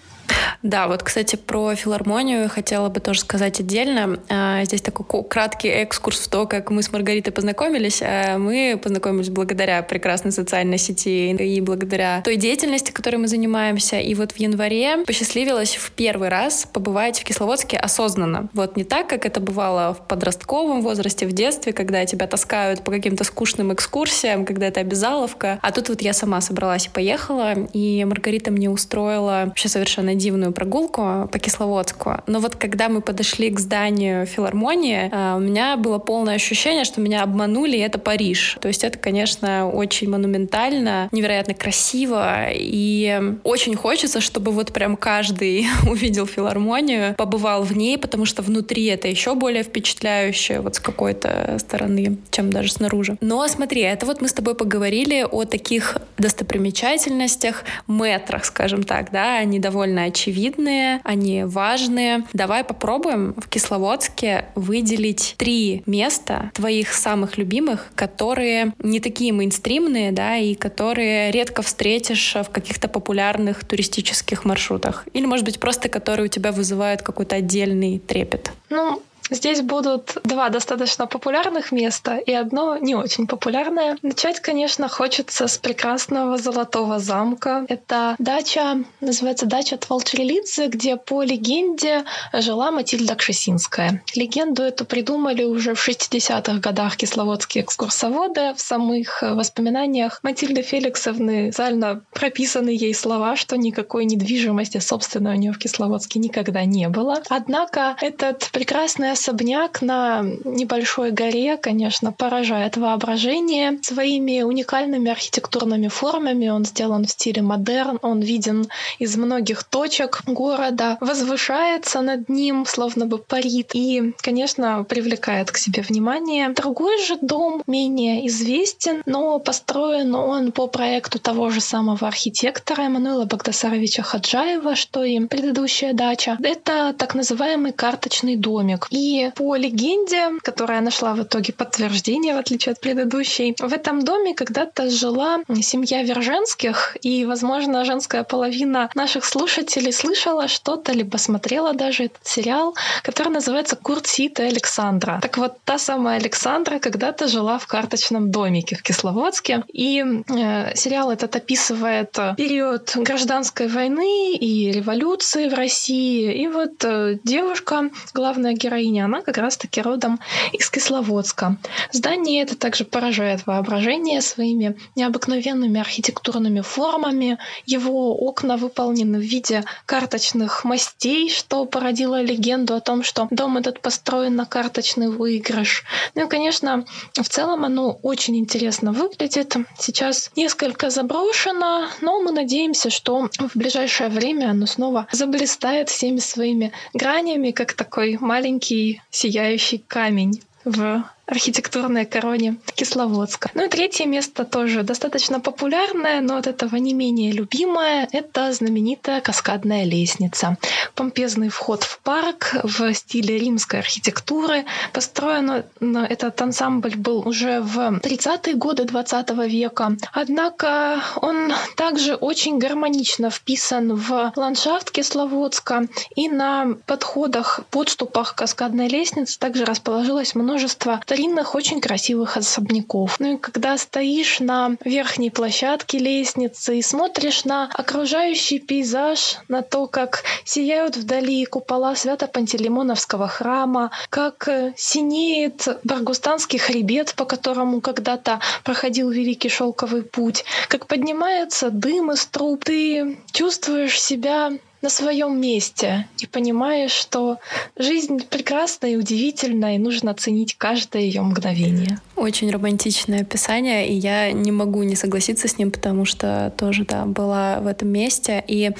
Да, 0.63 0.87
вот, 0.87 1.03
кстати, 1.03 1.35
про 1.35 1.75
филармонию 1.75 2.49
хотела 2.49 2.89
бы 2.89 2.99
тоже 2.99 3.21
сказать 3.21 3.59
отдельно. 3.59 4.19
А, 4.29 4.63
здесь 4.63 4.81
такой 4.81 5.23
краткий 5.23 5.69
экскурс 5.69 6.19
в 6.19 6.29
то, 6.29 6.45
как 6.45 6.69
мы 6.69 6.83
с 6.83 6.91
Маргаритой 6.91 7.33
познакомились. 7.33 8.01
А, 8.01 8.37
мы 8.37 8.79
познакомились 8.81 9.29
благодаря 9.29 9.81
прекрасной 9.81 10.31
социальной 10.31 10.77
сети 10.77 11.31
и 11.31 11.61
благодаря 11.61 12.21
той 12.23 12.35
деятельности, 12.35 12.91
которой 12.91 13.17
мы 13.17 13.27
занимаемся. 13.27 13.99
И 13.99 14.13
вот 14.15 14.31
в 14.33 14.37
январе 14.37 15.03
посчастливилось 15.05 15.75
в 15.75 15.91
первый 15.91 16.29
раз 16.29 16.67
побывать 16.71 17.19
в 17.19 17.23
Кисловодске 17.23 17.77
осознанно. 17.77 18.49
Вот 18.53 18.77
не 18.77 18.83
так, 18.83 19.07
как 19.07 19.25
это 19.25 19.39
бывало 19.39 19.93
в 19.93 20.07
подростковом 20.07 20.81
возрасте, 20.81 21.25
в 21.25 21.31
детстве, 21.31 21.73
когда 21.73 22.05
тебя 22.05 22.27
таскают 22.27 22.83
по 22.83 22.91
каким-то 22.91 23.23
скучным 23.23 23.73
экскурсиям, 23.73 24.45
когда 24.45 24.67
это 24.67 24.79
обязаловка. 24.79 25.59
А 25.61 25.71
тут 25.71 25.89
вот 25.89 26.01
я 26.01 26.13
сама 26.13 26.41
собралась 26.41 26.87
и 26.87 26.89
поехала, 26.89 27.53
и 27.73 28.05
Маргарита 28.05 28.51
мне 28.51 28.69
устроила 28.69 29.43
вообще 29.45 29.69
совершенно 29.69 30.15
дивную 30.21 30.51
прогулку 30.51 31.27
по 31.31 31.39
Кисловодску. 31.39 32.17
Но 32.27 32.39
вот 32.39 32.55
когда 32.55 32.89
мы 32.89 33.01
подошли 33.01 33.49
к 33.49 33.59
зданию 33.59 34.25
филармонии, 34.25 35.09
э, 35.11 35.35
у 35.35 35.39
меня 35.39 35.77
было 35.77 35.97
полное 35.97 36.35
ощущение, 36.35 36.85
что 36.85 37.01
меня 37.01 37.23
обманули, 37.23 37.77
и 37.77 37.79
это 37.79 37.97
Париж. 37.99 38.57
То 38.61 38.67
есть 38.67 38.83
это, 38.83 38.97
конечно, 38.97 39.69
очень 39.69 40.09
монументально, 40.09 41.09
невероятно 41.11 41.53
красиво, 41.53 42.47
и 42.51 43.21
очень 43.43 43.75
хочется, 43.75 44.21
чтобы 44.21 44.51
вот 44.51 44.71
прям 44.71 44.95
каждый 44.95 45.65
увидел 45.89 46.25
филармонию, 46.27 47.15
побывал 47.15 47.63
в 47.63 47.75
ней, 47.75 47.97
потому 47.97 48.25
что 48.25 48.41
внутри 48.41 48.85
это 48.85 49.07
еще 49.07 49.35
более 49.35 49.63
впечатляюще 49.63 50.59
вот 50.59 50.75
с 50.75 50.79
какой-то 50.79 51.57
стороны, 51.59 52.17
чем 52.29 52.51
даже 52.51 52.71
снаружи. 52.71 53.17
Но 53.21 53.47
смотри, 53.47 53.81
это 53.81 54.05
вот 54.05 54.21
мы 54.21 54.27
с 54.27 54.33
тобой 54.33 54.55
поговорили 54.55 55.25
о 55.29 55.45
таких 55.45 55.97
достопримечательностях, 56.17 57.63
метрах, 57.87 58.45
скажем 58.45 58.83
так, 58.83 59.11
да, 59.11 59.37
они 59.37 59.59
довольно 59.59 60.03
очевидные, 60.11 61.01
они 61.03 61.43
важные. 61.43 62.25
Давай 62.33 62.63
попробуем 62.63 63.33
в 63.37 63.49
Кисловодске 63.49 64.45
выделить 64.55 65.35
три 65.37 65.83
места 65.85 66.51
твоих 66.53 66.93
самых 66.93 67.37
любимых, 67.37 67.91
которые 67.95 68.73
не 68.79 68.99
такие 68.99 69.33
мейнстримные, 69.33 70.11
да, 70.11 70.37
и 70.37 70.53
которые 70.53 71.31
редко 71.31 71.61
встретишь 71.61 72.35
в 72.35 72.49
каких-то 72.51 72.87
популярных 72.87 73.65
туристических 73.65 74.45
маршрутах. 74.45 75.05
Или, 75.13 75.25
может 75.25 75.45
быть, 75.45 75.59
просто 75.59 75.89
которые 75.89 76.25
у 76.25 76.29
тебя 76.29 76.51
вызывают 76.51 77.01
какой-то 77.01 77.37
отдельный 77.37 77.99
трепет. 77.99 78.51
Ну, 78.69 79.01
Здесь 79.31 79.61
будут 79.61 80.17
два 80.23 80.49
достаточно 80.49 81.07
популярных 81.07 81.71
места 81.71 82.17
и 82.17 82.33
одно 82.33 82.77
не 82.77 82.95
очень 82.95 83.27
популярное. 83.27 83.97
Начать, 84.01 84.41
конечно, 84.41 84.89
хочется 84.89 85.47
с 85.47 85.57
прекрасного 85.57 86.37
Золотого 86.37 86.99
замка. 86.99 87.65
Это 87.69 88.15
дача, 88.19 88.83
называется 88.99 89.45
дача 89.45 89.77
Твалчрелидзе, 89.77 90.67
где 90.67 90.97
по 90.97 91.23
легенде 91.23 92.03
жила 92.33 92.71
Матильда 92.71 93.15
Кшесинская. 93.15 94.03
Легенду 94.15 94.63
эту 94.63 94.85
придумали 94.85 95.45
уже 95.45 95.75
в 95.75 95.87
60-х 95.87 96.59
годах 96.59 96.97
кисловодские 96.97 97.63
экскурсоводы. 97.63 98.53
В 98.55 98.59
самых 98.59 99.21
воспоминаниях 99.21 100.19
Матильды 100.23 100.61
Феликсовны 100.61 101.51
специально 101.51 102.01
прописаны 102.11 102.69
ей 102.69 102.93
слова, 102.93 103.35
что 103.35 103.55
никакой 103.55 104.05
недвижимости, 104.05 104.79
собственно, 104.79 105.31
у 105.31 105.35
нее 105.35 105.53
в 105.53 105.57
Кисловодске 105.57 106.19
никогда 106.19 106.65
не 106.65 106.89
было. 106.89 107.21
Однако 107.29 107.95
этот 108.01 108.49
прекрасный 108.51 109.11
особняк 109.21 109.83
на 109.83 110.23
небольшой 110.43 111.11
горе, 111.11 111.57
конечно, 111.57 112.11
поражает 112.11 112.75
воображение 112.77 113.77
своими 113.83 114.41
уникальными 114.41 115.11
архитектурными 115.11 115.89
формами. 115.89 116.49
Он 116.49 116.65
сделан 116.65 117.05
в 117.05 117.11
стиле 117.11 117.43
модерн, 117.43 117.99
он 118.01 118.21
виден 118.21 118.67
из 118.97 119.15
многих 119.17 119.63
точек 119.63 120.23
города, 120.25 120.97
возвышается 121.01 122.01
над 122.01 122.29
ним, 122.29 122.65
словно 122.65 123.05
бы 123.05 123.19
парит, 123.19 123.71
и, 123.73 124.13
конечно, 124.17 124.83
привлекает 124.83 125.51
к 125.51 125.57
себе 125.57 125.83
внимание. 125.83 126.49
Другой 126.49 127.03
же 127.05 127.17
дом 127.21 127.61
менее 127.67 128.27
известен, 128.27 129.03
но 129.05 129.37
построен 129.37 130.15
он 130.15 130.51
по 130.51 130.65
проекту 130.65 131.19
того 131.19 131.51
же 131.51 131.61
самого 131.61 132.07
архитектора 132.07 132.83
Эммануила 132.83 133.25
Багдасаровича 133.25 134.01
Хаджаева, 134.01 134.75
что 134.75 135.03
и 135.03 135.19
предыдущая 135.27 135.93
дача. 135.93 136.37
Это 136.41 136.95
так 136.97 137.13
называемый 137.13 137.71
карточный 137.71 138.35
домик. 138.35 138.87
И 138.89 139.10
по 139.35 139.55
легенде, 139.55 140.39
которая 140.41 140.81
нашла 140.81 141.13
в 141.13 141.23
итоге 141.23 141.53
подтверждение, 141.53 142.35
в 142.35 142.39
отличие 142.39 142.73
от 142.73 142.79
предыдущей, 142.79 143.55
в 143.59 143.73
этом 143.73 144.03
доме 144.03 144.33
когда-то 144.33 144.89
жила 144.89 145.39
семья 145.61 146.03
Верженских, 146.03 146.97
и, 147.01 147.25
возможно, 147.25 147.85
женская 147.85 148.23
половина 148.23 148.89
наших 148.95 149.25
слушателей 149.25 149.91
слышала 149.91 150.47
что-то, 150.47 150.91
либо 150.91 151.17
смотрела 151.17 151.73
даже 151.73 152.05
этот 152.05 152.25
сериал, 152.27 152.75
который 153.03 153.29
называется 153.29 153.75
«Курт 153.75 154.07
Сит 154.07 154.39
и 154.39 154.43
Александра». 154.43 155.19
Так 155.21 155.37
вот, 155.37 155.53
та 155.63 155.77
самая 155.77 156.17
Александра 156.17 156.79
когда-то 156.79 157.27
жила 157.27 157.57
в 157.57 157.67
карточном 157.67 158.31
домике 158.31 158.75
в 158.75 158.83
Кисловодске, 158.83 159.63
и 159.73 160.03
э, 160.03 160.75
сериал 160.75 161.11
этот 161.11 161.35
описывает 161.35 162.17
период 162.37 162.91
гражданской 162.95 163.67
войны 163.67 164.35
и 164.35 164.71
революции 164.71 165.49
в 165.49 165.53
России, 165.53 166.43
и 166.43 166.47
вот 166.47 166.83
э, 166.83 167.17
девушка, 167.23 167.89
главная 168.13 168.53
героиня, 168.53 169.00
она 169.01 169.21
как 169.21 169.37
раз-таки 169.37 169.81
родом 169.81 170.19
из 170.53 170.69
Кисловодска. 170.69 171.57
Здание 171.91 172.43
это 172.43 172.55
также 172.55 172.85
поражает 172.85 173.45
воображение 173.45 174.21
своими 174.21 174.77
необыкновенными 174.95 175.79
архитектурными 175.79 176.61
формами. 176.61 177.37
Его 177.65 178.15
окна 178.15 178.57
выполнены 178.57 179.17
в 179.17 179.21
виде 179.21 179.63
карточных 179.85 180.63
мастей, 180.63 181.29
что 181.29 181.65
породило 181.65 182.21
легенду 182.21 182.75
о 182.75 182.79
том, 182.81 183.03
что 183.03 183.27
дом 183.31 183.57
этот 183.57 183.81
построен 183.81 184.35
на 184.35 184.45
карточный 184.45 185.09
выигрыш. 185.09 185.83
Ну 186.15 186.25
и, 186.25 186.29
конечно, 186.29 186.85
в 187.13 187.27
целом 187.27 187.65
оно 187.65 187.91
очень 188.03 188.37
интересно 188.37 188.91
выглядит. 188.91 189.55
Сейчас 189.77 190.31
несколько 190.35 190.89
заброшено, 190.89 191.87
но 192.01 192.21
мы 192.21 192.31
надеемся, 192.31 192.89
что 192.89 193.29
в 193.39 193.57
ближайшее 193.57 194.09
время 194.09 194.51
оно 194.51 194.65
снова 194.65 195.07
заблистает 195.11 195.89
всеми 195.89 196.19
своими 196.19 196.71
гранями, 196.93 197.51
как 197.51 197.73
такой 197.73 198.17
маленький 198.19 198.80
сияющий 199.09 199.83
камень 199.87 200.41
в 200.65 201.03
архитектурной 201.31 202.05
короне 202.05 202.57
Кисловодска. 202.75 203.49
Ну 203.53 203.65
и 203.65 203.69
третье 203.69 204.05
место 204.05 204.43
тоже 204.43 204.83
достаточно 204.83 205.39
популярное, 205.39 206.19
но 206.21 206.35
от 206.35 206.47
этого 206.47 206.75
не 206.75 206.93
менее 206.93 207.31
любимое. 207.31 208.07
Это 208.11 208.51
знаменитая 208.51 209.21
каскадная 209.21 209.85
лестница. 209.85 210.57
Помпезный 210.93 211.49
вход 211.49 211.83
в 211.83 211.99
парк 211.99 212.57
в 212.63 212.93
стиле 212.93 213.37
римской 213.37 213.79
архитектуры. 213.79 214.65
Построен 214.91 215.63
этот 215.79 216.41
ансамбль 216.41 216.95
был 216.97 217.27
уже 217.27 217.61
в 217.61 217.77
30-е 217.77 218.55
годы 218.55 218.83
20 218.83 219.29
века. 219.47 219.95
Однако 220.11 221.01
он 221.15 221.53
также 221.77 222.15
очень 222.15 222.57
гармонично 222.57 223.29
вписан 223.29 223.95
в 223.95 224.33
ландшафт 224.35 224.91
Кисловодска. 224.91 225.87
И 226.15 226.27
на 226.27 226.75
подходах, 226.85 227.61
подступах 227.69 228.35
каскадной 228.35 228.89
лестницы 228.89 229.39
также 229.39 229.63
расположилось 229.63 230.35
множество 230.35 230.99
старинных, 231.21 231.53
очень 231.53 231.81
красивых 231.81 232.35
особняков. 232.37 233.19
Ну 233.19 233.35
и 233.35 233.37
когда 233.37 233.77
стоишь 233.77 234.39
на 234.39 234.75
верхней 234.83 235.29
площадке 235.29 235.99
лестницы 235.99 236.79
и 236.79 236.81
смотришь 236.81 237.45
на 237.45 237.69
окружающий 237.73 238.57
пейзаж, 238.57 239.37
на 239.47 239.61
то, 239.61 239.85
как 239.85 240.23
сияют 240.45 240.97
вдали 240.97 241.45
купола 241.45 241.95
Свято-Пантелеймоновского 241.95 243.27
храма, 243.27 243.91
как 244.09 244.47
э, 244.47 244.73
синеет 244.75 245.67
Баргустанский 245.83 246.57
хребет, 246.57 247.13
по 247.15 247.25
которому 247.25 247.81
когда-то 247.81 248.39
проходил 248.63 249.11
Великий 249.11 249.49
Шелковый 249.49 250.01
путь, 250.01 250.43
как 250.69 250.87
поднимается 250.87 251.69
дым 251.69 252.11
из 252.11 252.25
труб, 252.25 252.65
ты 252.65 253.19
чувствуешь 253.31 254.01
себя 254.01 254.53
на 254.81 254.89
своем 254.89 255.39
месте 255.39 256.07
и 256.17 256.25
понимаешь, 256.25 256.91
что 256.91 257.37
жизнь 257.77 258.19
прекрасна 258.29 258.87
и 258.87 258.95
удивительна, 258.95 259.75
и 259.75 259.77
нужно 259.77 260.13
ценить 260.13 260.55
каждое 260.57 261.03
ее 261.03 261.21
мгновение. 261.21 261.99
Очень 262.15 262.51
романтичное 262.51 263.21
описание, 263.21 263.87
и 263.87 263.93
я 263.93 264.31
не 264.31 264.51
могу 264.51 264.83
не 264.83 264.95
согласиться 264.95 265.47
с 265.47 265.57
ним, 265.57 265.71
потому 265.71 266.05
что 266.05 266.53
тоже, 266.57 266.85
да, 266.85 267.05
была 267.05 267.59
в 267.59 267.67
этом 267.67 267.89
месте. 267.89 268.43
И 268.47 268.71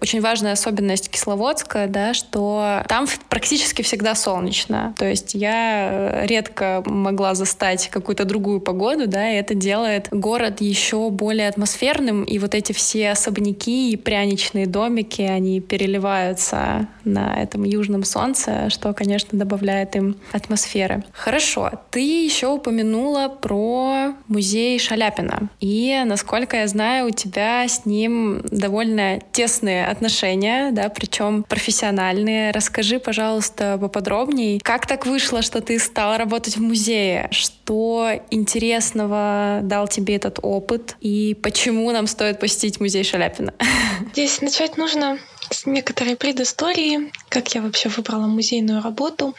очень 0.00 0.20
важная 0.20 0.52
особенность 0.52 1.10
Кисловодска, 1.10 1.86
да, 1.88 2.14
что 2.14 2.84
там 2.88 3.06
практически 3.28 3.82
всегда 3.82 4.14
солнечно. 4.14 4.94
То 4.98 5.08
есть 5.08 5.34
я 5.34 6.24
редко 6.26 6.82
могла 6.86 7.34
застать 7.34 7.88
какую-то 7.88 8.24
другую 8.24 8.60
погоду, 8.60 9.06
да, 9.06 9.30
и 9.30 9.36
это 9.36 9.54
делает 9.54 10.08
город 10.10 10.60
еще 10.60 11.10
более 11.10 11.48
атмосферным, 11.48 12.24
и 12.24 12.38
вот 12.38 12.54
эти 12.54 12.72
все 12.72 13.10
особняки 13.10 13.92
и 13.92 13.96
пряничные 13.96 14.66
домики, 14.66 15.22
они 15.40 15.60
переливаются 15.60 16.86
на 17.04 17.42
этом 17.42 17.64
южном 17.64 18.04
солнце, 18.04 18.68
что, 18.68 18.92
конечно, 18.92 19.38
добавляет 19.38 19.96
им 19.96 20.16
атмосферы. 20.32 21.02
Хорошо, 21.12 21.70
ты 21.90 22.00
еще 22.00 22.48
упомянула 22.48 23.28
про 23.28 24.12
музей 24.28 24.78
Шаляпина. 24.78 25.48
И, 25.60 26.02
насколько 26.04 26.58
я 26.58 26.66
знаю, 26.66 27.06
у 27.06 27.10
тебя 27.10 27.66
с 27.66 27.86
ним 27.86 28.42
довольно 28.50 29.20
тесные 29.32 29.86
отношения, 29.86 30.72
да, 30.72 30.90
причем 30.90 31.42
профессиональные. 31.44 32.50
Расскажи, 32.50 32.98
пожалуйста, 32.98 33.78
поподробнее, 33.80 34.60
как 34.60 34.86
так 34.86 35.06
вышло, 35.06 35.40
что 35.40 35.62
ты 35.62 35.78
стала 35.78 36.18
работать 36.18 36.58
в 36.58 36.60
музее? 36.60 37.28
Что 37.30 38.10
интересного 38.30 39.60
дал 39.62 39.88
тебе 39.88 40.16
этот 40.16 40.38
опыт? 40.42 40.96
И 41.00 41.34
почему 41.42 41.90
нам 41.92 42.06
стоит 42.06 42.38
посетить 42.40 42.78
музей 42.78 43.04
Шаляпина? 43.04 43.54
Здесь 44.00 44.40
начать 44.40 44.78
нужно 44.78 45.18
с 45.50 45.66
некоторой 45.66 46.16
предыстории, 46.16 47.12
как 47.28 47.54
я 47.54 47.62
вообще 47.62 47.88
выбрала 47.88 48.26
музейную 48.26 48.82
работу. 48.82 49.34